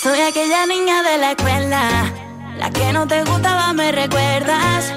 Soy 0.01 0.17
aquella 0.21 0.65
niña 0.65 1.03
de 1.03 1.17
la 1.17 1.31
escuela, 1.31 2.09
la 2.57 2.69
que 2.69 2.93
no 2.93 3.05
te 3.05 3.21
gustaba, 3.25 3.73
me 3.73 3.91
recuerdas. 3.91 4.93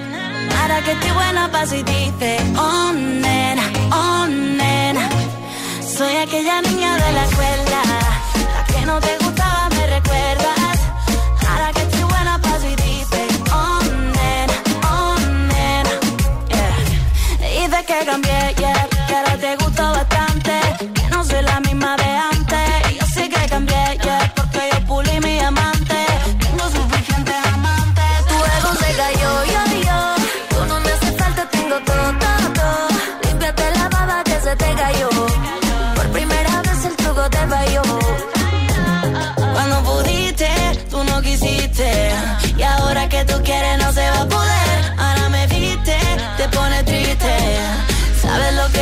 Ahora 0.60 0.80
que 0.84 0.92
estoy 0.92 1.10
buena 1.10 1.50
pa' 1.50 1.66
si 1.66 1.82
dices, 1.82 2.40
oh 2.56 2.92
nena, 2.92 3.64
oh 3.90 4.26
nena. 4.28 5.08
Soy 5.80 6.14
aquella 6.18 6.62
niña 6.62 6.94
de 6.94 7.12
la 7.14 7.24
escuela, 7.24 7.82
la 8.54 8.64
que 8.72 8.86
no 8.86 9.00
te 9.00 9.18
gustaba, 9.24 9.68
me 9.70 9.86
recuerdas. 9.88 10.78
Ahora 11.50 11.72
que 11.74 11.82
estoy 11.82 12.04
buena 12.04 12.38
pa' 12.38 12.58
si 12.60 12.76
dices, 12.76 13.28
oh 13.52 13.80
nena, 14.16 14.56
oh 14.88 15.16
nena. 15.52 15.94
Yeah. 16.48 17.66
Dices 17.66 17.86
que 17.86 18.04
cambié, 18.06 18.54
yeah, 18.56 18.88
que 19.08 19.14
ahora 19.16 19.36
te 19.36 19.56
gusto 19.56 19.82
bastante. 19.82 20.52
Que 20.94 21.08
no 21.08 21.24
soy 21.24 21.42
la 21.42 21.58
misma 21.58 21.71
Y 41.44 42.62
ahora 42.62 43.08
que 43.08 43.24
tú 43.24 43.34
quieres 43.42 43.78
no 43.78 43.92
se 43.92 44.08
va 44.10 44.20
a 44.20 44.28
poder. 44.28 44.94
Ahora 44.96 45.28
me 45.28 45.46
viste, 45.48 45.96
te 46.36 46.48
pone 46.50 46.84
triste. 46.84 47.34
Sabes 48.20 48.54
lo 48.54 48.70
que 48.70 48.81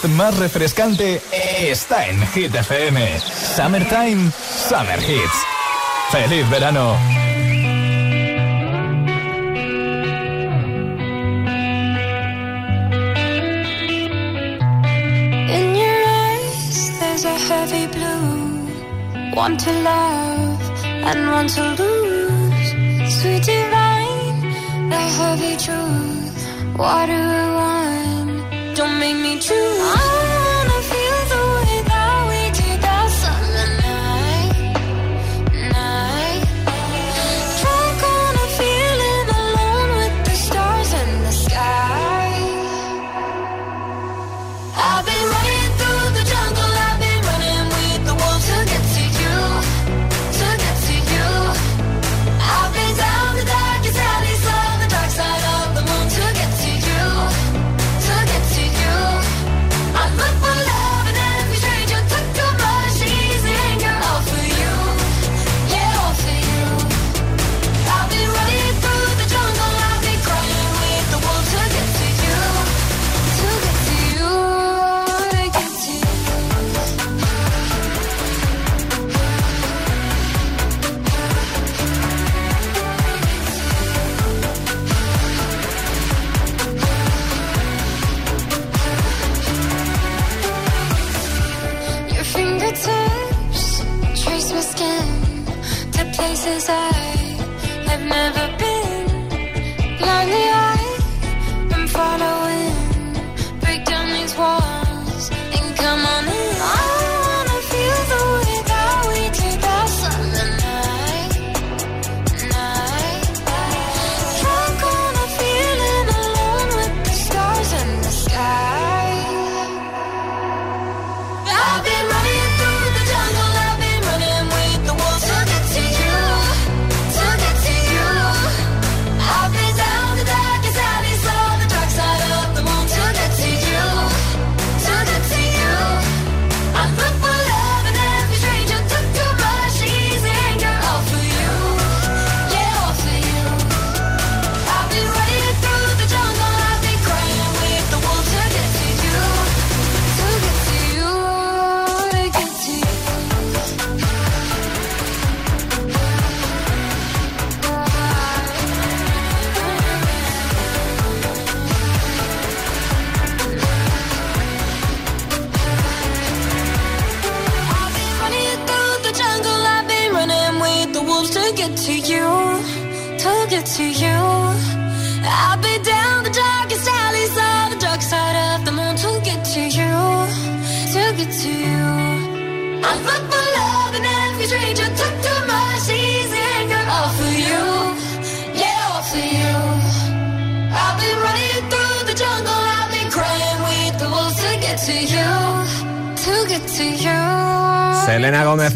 playlist 0.00 0.16
más 0.16 0.38
refrescante 0.38 1.20
está 1.58 2.06
en 2.06 2.20
Hit 2.28 2.54
FM. 2.54 3.20
Summertime, 3.56 4.30
Summer 4.32 4.98
Hits. 4.98 5.44
¡Feliz 6.10 6.48
verano! 6.50 6.96
In 15.48 15.74
your 15.74 16.02
eyes, 16.06 16.98
there's 17.00 17.24
a 17.24 17.38
heavy 17.48 17.86
blue. 17.86 19.34
One 19.34 19.56
to 19.56 19.72
love 19.82 20.60
and 20.84 21.30
one 21.30 21.48
to 21.48 21.62
lose. 21.82 22.74
Sweet 23.20 23.44
divine, 23.44 24.40
the 24.88 24.96
heavy 24.96 25.56
truth. 25.56 26.76
Water 26.76 27.12
or 27.12 27.54
wine, 27.56 27.79
don't 28.80 28.98
make 28.98 29.16
me 29.16 29.38
choose. 29.38 30.19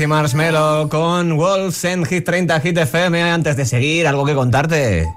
y 0.04 0.88
con 0.90 1.36
Wolves 1.38 1.82
en 1.84 2.04
Hit 2.04 2.26
30 2.26 2.60
Hit 2.60 2.76
FM. 2.76 3.22
Antes 3.22 3.56
de 3.56 3.64
seguir, 3.64 4.06
algo 4.06 4.26
que 4.26 4.34
contarte. 4.34 5.08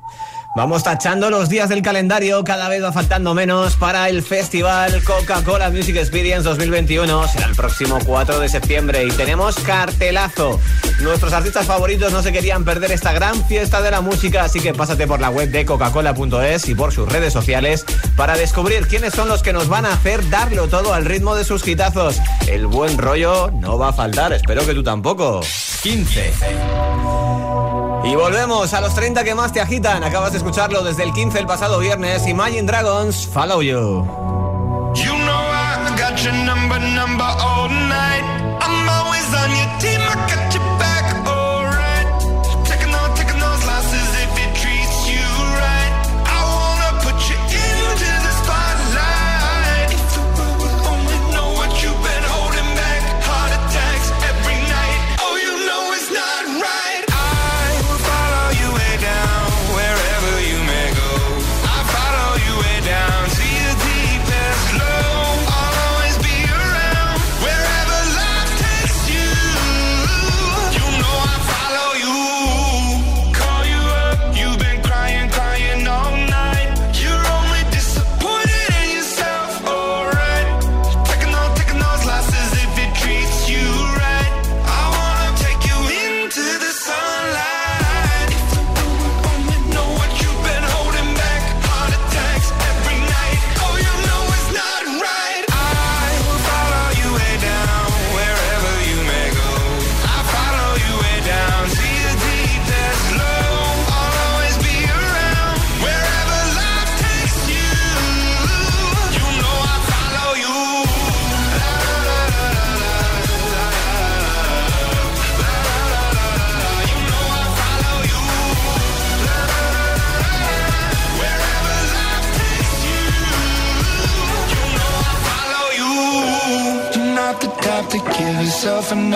Vamos 0.55 0.83
tachando 0.83 1.29
los 1.29 1.49
días 1.49 1.69
del 1.69 1.81
calendario, 1.81 2.43
cada 2.43 2.69
vez 2.69 2.81
va 2.83 2.91
faltando 2.91 3.33
menos 3.33 3.75
para 3.75 4.09
el 4.09 4.23
festival 4.23 5.03
Coca-Cola 5.03 5.69
Music 5.69 5.97
Experience 5.97 6.43
2021. 6.47 7.27
Será 7.27 7.47
el 7.47 7.55
próximo 7.55 7.99
4 8.03 8.39
de 8.39 8.49
septiembre 8.49 9.03
y 9.03 9.09
tenemos 9.09 9.57
cartelazo. 9.59 10.59
Nuestros 11.01 11.31
artistas 11.33 11.65
favoritos 11.65 12.11
no 12.11 12.23
se 12.23 12.31
querían 12.31 12.65
perder 12.65 12.91
esta 12.91 13.11
gran 13.11 13.45
fiesta 13.45 13.81
de 13.81 13.91
la 13.91 14.01
música, 14.01 14.43
así 14.43 14.59
que 14.59 14.73
pásate 14.73 15.05
por 15.07 15.19
la 15.19 15.29
web 15.29 15.49
de 15.49 15.65
coca-cola.es 15.65 16.67
y 16.69 16.75
por 16.75 16.91
sus 16.91 17.07
redes 17.11 17.33
sociales 17.33 17.85
para 18.15 18.35
descubrir 18.35 18.87
quiénes 18.87 19.13
son 19.13 19.27
los 19.27 19.43
que 19.43 19.53
nos 19.53 19.69
van 19.69 19.85
a 19.85 19.93
hacer 19.93 20.27
darlo 20.29 20.67
todo 20.67 20.93
al 20.93 21.05
ritmo 21.05 21.35
de 21.35 21.43
sus 21.43 21.63
gitazos. 21.63 22.19
El 22.47 22.65
buen 22.67 22.97
rollo 22.97 23.51
no 23.51 23.77
va 23.77 23.89
a 23.89 23.93
faltar, 23.93 24.33
espero 24.33 24.65
que 24.65 24.73
tú 24.73 24.83
tampoco. 24.83 25.41
15. 25.83 26.33
Y 28.03 28.15
volvemos 28.15 28.73
a 28.73 28.81
los 28.81 28.95
30 28.95 29.23
que 29.23 29.35
más 29.35 29.51
te 29.51 29.61
agitan. 29.61 30.03
Acabas 30.03 30.31
de 30.31 30.37
escucharlo 30.37 30.83
desde 30.83 31.03
el 31.03 31.13
15 31.13 31.39
el 31.39 31.45
pasado 31.45 31.79
viernes. 31.79 32.25
y 32.25 32.31
Imagine 32.31 32.63
Dragons, 32.63 33.27
Follow 33.27 33.61
You. 33.61 34.46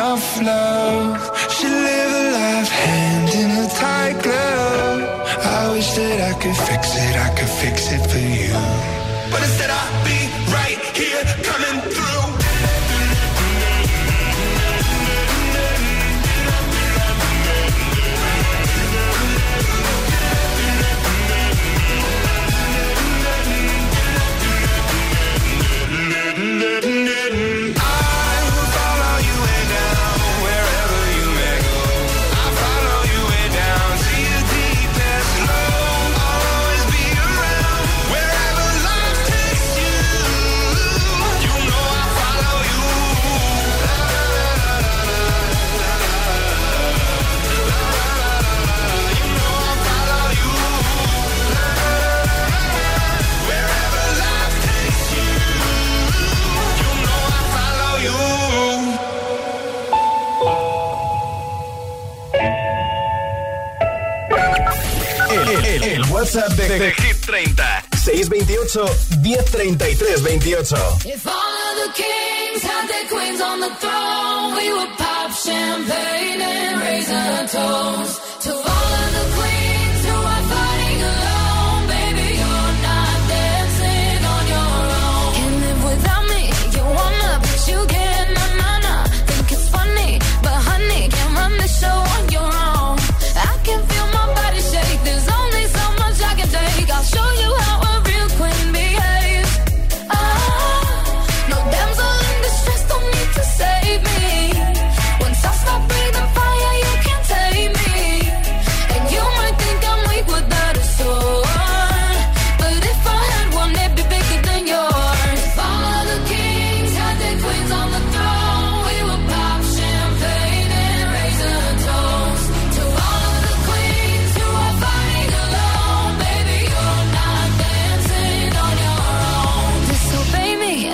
enough 0.01 0.41
love 0.41 1.30
Theater. 70.63 71.30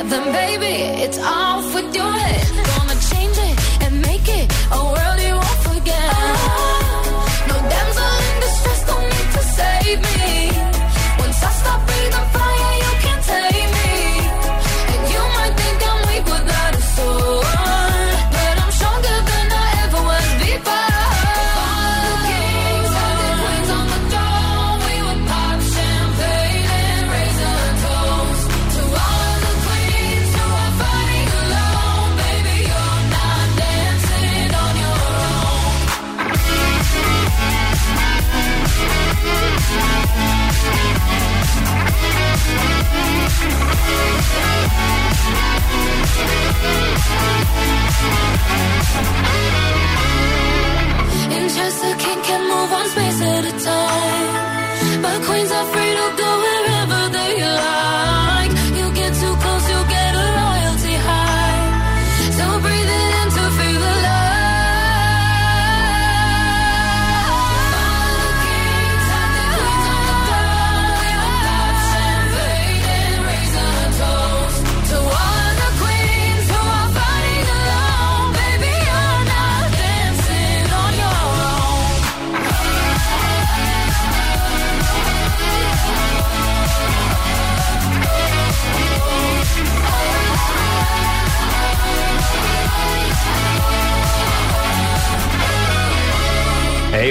Then 0.09 0.31
baby, 0.31 1.01
it's 1.03 1.19
off 1.19 1.73
with 1.73 1.95
your 1.95 2.11
head. 2.11 2.76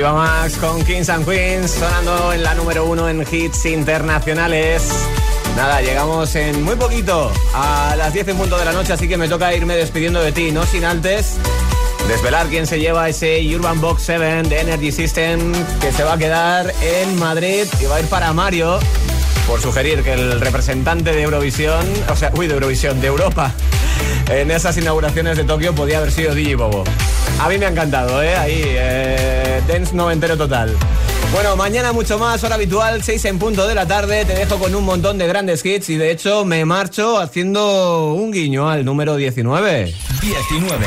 E 0.06 0.08
iba 0.08 0.12
Max 0.12 0.56
con 0.58 0.84
Kings 0.84 1.08
and 1.08 1.24
Queens 1.24 1.68
sonando 1.72 2.32
en 2.32 2.44
la 2.44 2.54
número 2.54 2.84
uno 2.84 3.08
en 3.08 3.26
hits 3.28 3.66
internacionales. 3.66 4.88
Nada, 5.56 5.80
llegamos 5.80 6.32
en 6.36 6.62
muy 6.62 6.76
poquito 6.76 7.32
a 7.52 7.96
las 7.96 8.12
10 8.12 8.28
en 8.28 8.36
punto 8.36 8.56
de 8.56 8.66
la 8.66 8.72
noche, 8.72 8.92
así 8.92 9.08
que 9.08 9.16
me 9.16 9.26
toca 9.26 9.52
irme 9.52 9.74
despidiendo 9.74 10.20
de 10.20 10.30
ti, 10.30 10.52
no 10.52 10.64
sin 10.64 10.84
antes 10.84 11.38
desvelar 12.06 12.46
quién 12.46 12.68
se 12.68 12.78
lleva 12.78 13.08
ese 13.08 13.42
Urban 13.56 13.80
Box 13.80 14.02
7 14.04 14.48
de 14.48 14.60
Energy 14.60 14.92
System 14.92 15.52
que 15.80 15.90
se 15.90 16.04
va 16.04 16.12
a 16.12 16.18
quedar 16.18 16.72
en 16.82 17.18
Madrid 17.18 17.64
y 17.80 17.86
va 17.86 17.96
a 17.96 18.00
ir 18.00 18.06
para 18.06 18.32
Mario 18.32 18.78
por 19.48 19.60
sugerir 19.60 20.04
que 20.04 20.12
el 20.12 20.40
representante 20.40 21.12
de 21.12 21.22
Eurovisión, 21.22 21.84
o 22.08 22.14
sea, 22.14 22.30
uy, 22.36 22.46
de 22.46 22.54
Eurovisión, 22.54 23.00
de 23.00 23.08
Europa, 23.08 23.52
en 24.30 24.52
esas 24.52 24.76
inauguraciones 24.76 25.36
de 25.36 25.42
Tokio 25.42 25.74
podía 25.74 25.98
haber 25.98 26.12
sido 26.12 26.32
DJ 26.32 26.54
Bobo. 26.54 26.84
A 27.38 27.48
mí 27.48 27.58
me 27.58 27.66
ha 27.66 27.68
encantado, 27.68 28.22
¿eh? 28.22 28.34
Ahí, 28.34 28.62
eh, 28.64 29.60
dance 29.68 29.94
noventero 29.94 30.36
total. 30.36 30.76
Bueno, 31.32 31.54
mañana 31.56 31.92
mucho 31.92 32.18
más, 32.18 32.42
hora 32.44 32.54
habitual, 32.54 33.02
6 33.02 33.24
en 33.26 33.38
punto 33.38 33.66
de 33.66 33.74
la 33.74 33.86
tarde. 33.86 34.24
Te 34.24 34.34
dejo 34.34 34.58
con 34.58 34.74
un 34.74 34.84
montón 34.84 35.18
de 35.18 35.26
grandes 35.26 35.64
hits 35.64 35.90
y 35.90 35.96
de 35.96 36.10
hecho 36.10 36.44
me 36.44 36.64
marcho 36.64 37.18
haciendo 37.18 38.14
un 38.14 38.30
guiño 38.30 38.70
al 38.70 38.84
número 38.84 39.16
19. 39.16 39.92
19. 40.22 40.86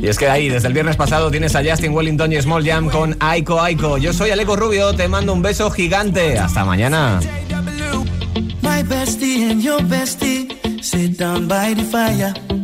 Y 0.00 0.06
es 0.06 0.18
que 0.18 0.28
ahí, 0.28 0.48
desde 0.48 0.68
el 0.68 0.74
viernes 0.74 0.96
pasado, 0.96 1.30
tienes 1.30 1.56
a 1.56 1.64
Justin 1.64 1.92
Wellington 1.92 2.32
y 2.32 2.40
Small 2.40 2.64
Jam 2.64 2.88
con 2.88 3.16
Aiko 3.18 3.60
Aiko. 3.60 3.98
Yo 3.98 4.12
soy 4.12 4.30
Aleco 4.30 4.54
Rubio, 4.54 4.94
te 4.94 5.08
mando 5.08 5.32
un 5.32 5.42
beso 5.42 5.70
gigante. 5.70 6.38
Hasta 6.38 6.64
mañana. 6.64 7.20
My 8.62 8.82
bestie 8.82 9.50
and 9.50 9.62
your 9.62 9.82
bestie 9.82 10.48
sit 10.82 11.18
down 11.18 11.48
by 11.48 11.74
the 11.74 11.82
fire. 11.84 12.63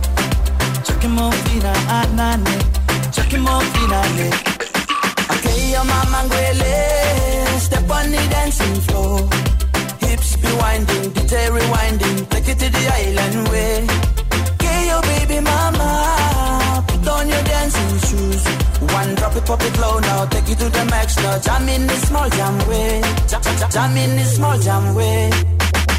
Chucking 1.01 1.15
more 1.15 1.31
fina, 1.31 1.73
anane. 1.97 2.45
Ah, 2.45 3.11
Chucking 3.11 3.41
more 3.41 3.61
fina, 3.73 4.01
ane. 4.05 4.29
Okay, 5.33 5.71
your 5.73 5.83
mama 5.83 6.19
ngwele. 6.29 7.59
Step 7.59 7.89
on 7.89 8.11
the 8.11 8.21
dancing 8.29 8.75
floor. 8.85 9.17
Hips 10.05 10.37
be 10.37 10.49
winding, 10.61 11.09
detail 11.09 11.53
rewinding. 11.53 12.29
Take 12.29 12.49
it 12.49 12.59
to 12.59 12.69
the 12.69 12.83
island 13.01 13.49
way. 13.49 13.87
Okay, 14.53 14.79
your 14.91 15.01
baby 15.01 15.39
mama. 15.41 16.85
Put 16.85 17.07
on 17.07 17.27
your 17.29 17.43
dancing 17.49 17.93
shoes. 18.05 18.43
One 18.93 19.15
drop 19.15 19.35
it, 19.35 19.45
pop 19.47 19.61
it 19.63 19.79
low 19.79 19.97
now. 19.97 20.25
Take 20.25 20.49
it 20.49 20.59
to 20.59 20.69
the 20.69 20.85
max 20.85 21.17
now. 21.17 21.39
Jam 21.39 21.67
in 21.67 21.87
the 21.87 21.95
small 22.05 22.29
jam 22.29 22.55
way. 22.69 23.01
Jam, 23.27 23.41
jam 23.73 23.97
in 23.97 24.17
the 24.17 24.25
small 24.25 24.59
jam 24.59 24.93
way. 24.93 25.31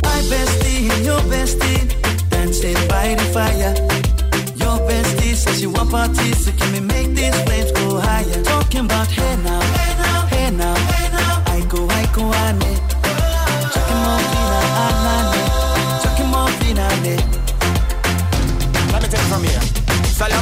My 0.04 0.18
bestie 0.30 0.90
and 0.94 1.04
your 1.04 1.22
bestie 1.26 2.30
dancing 2.30 2.78
by 2.86 3.16
the 3.16 3.26
fire. 3.34 4.11
Bestie 4.88 5.34
says 5.34 5.60
she 5.60 5.66
want 5.66 5.90
parties, 5.90 6.44
so 6.44 6.52
can 6.52 6.72
we 6.72 6.80
make 6.80 7.08
these 7.14 7.34
flames 7.42 7.72
go 7.72 8.00
higher? 8.00 8.42
Talking 8.42 8.84
about 8.86 9.08
hey 9.08 9.36
now, 9.42 9.60
hey 9.76 9.94
now, 10.02 10.26
hey 10.26 10.50
now. 10.50 11.42
I 11.46 11.64
go, 11.68 11.88
I 11.88 12.06
go. 12.14 12.22
Chucking 12.32 12.71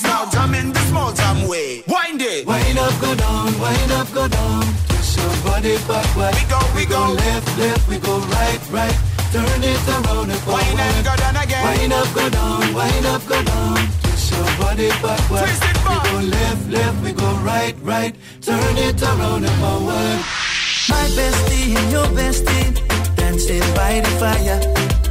it 0.00 0.04
to 0.04 0.08
the 0.08 0.14
max 0.14 0.30
now. 0.30 0.30
Jump 0.30 0.54
in 0.54 0.72
the 0.72 0.80
small 0.80 1.12
jam 1.12 1.48
way. 1.48 1.82
Wind 1.86 2.22
it. 2.22 2.46
Wind 2.46 2.78
up, 2.78 3.00
go 3.00 3.14
down, 3.14 3.58
wind 3.58 3.92
up, 3.92 4.12
go 4.12 4.28
down. 4.28 4.62
Twist 4.88 5.18
your 5.18 5.36
body 5.44 5.76
backward. 5.86 6.34
We 6.34 6.44
go, 6.48 6.60
we 6.74 6.86
go. 6.86 7.12
left, 7.12 7.58
left, 7.58 7.88
we 7.88 7.98
go 7.98 8.18
right, 8.18 8.60
right. 8.70 8.96
Turn 9.32 9.62
it 9.62 9.88
around 9.88 10.30
and 10.30 10.40
forward. 10.40 10.64
Wind 10.64 10.80
up, 10.80 11.04
go 11.04 11.16
down 11.16 11.36
again. 11.36 11.64
Wind 11.64 11.92
up, 11.92 12.14
go 12.14 12.28
down, 12.30 12.74
wind 12.74 13.06
up, 13.06 13.26
go 13.28 13.42
down. 13.42 13.76
Twist 14.02 14.32
your 14.32 14.44
body 14.58 14.88
backward. 15.02 15.44
Twist 15.44 15.64
it 15.64 15.78
we 15.78 15.94
go 16.10 16.20
left, 16.26 16.70
left, 16.70 17.04
we 17.04 17.12
go 17.12 17.30
right, 17.44 17.76
right. 17.82 18.14
Turn 18.40 18.76
it 18.78 19.02
around 19.02 19.44
and 19.44 19.56
forward. 19.60 20.20
My 20.88 21.04
bestie 21.12 21.76
and 21.76 21.92
your 21.92 22.06
bestie 22.16 23.16
dancing 23.16 23.60
by 23.74 24.00
the 24.00 24.10
fire. 24.18 25.07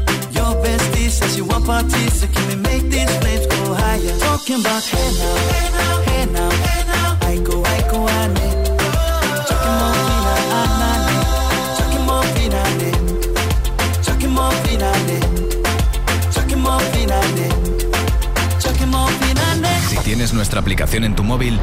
Si 19.90 19.98
tienes 19.98 20.34
nuestra 20.34 20.60
aplicación 20.62 21.04
en 21.04 21.16
tu 21.16 21.24
móvil, 21.24 21.60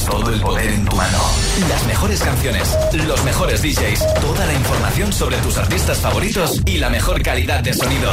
todo 0.00 0.32
el 0.32 0.40
poder 0.40 0.70
en 0.70 0.84
tu 0.86 0.96
mano. 0.96 1.18
Las 1.68 1.86
mejores 1.86 2.20
canciones, 2.22 2.76
los 3.06 3.22
mejores 3.24 3.62
DJs, 3.62 4.14
toda 4.20 4.46
la 4.46 4.54
información 4.54 5.12
sobre 5.12 5.36
tus 5.38 5.58
artistas 5.58 5.98
favoritos 5.98 6.60
y 6.64 6.78
la 6.78 6.88
mejor 6.88 7.22
calidad 7.22 7.62
de 7.62 7.74
sonido. 7.74 8.12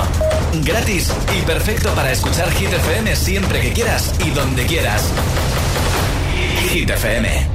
Gratis 0.63 1.11
y 1.37 1.41
perfecto 1.43 1.89
para 1.95 2.11
escuchar 2.11 2.51
Hit 2.51 2.73
FM 2.73 3.15
siempre 3.15 3.61
que 3.61 3.73
quieras 3.73 4.13
y 4.25 4.29
donde 4.31 4.65
quieras. 4.65 5.03
Hit 6.69 6.89
FM. 6.89 7.47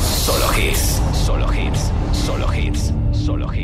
Solo 0.00 0.46
hits, 0.58 1.00
solo 1.24 1.46
hits, 1.54 1.90
solo 2.12 2.52
hits, 2.52 2.92
solo 3.12 3.54
hits. 3.54 3.63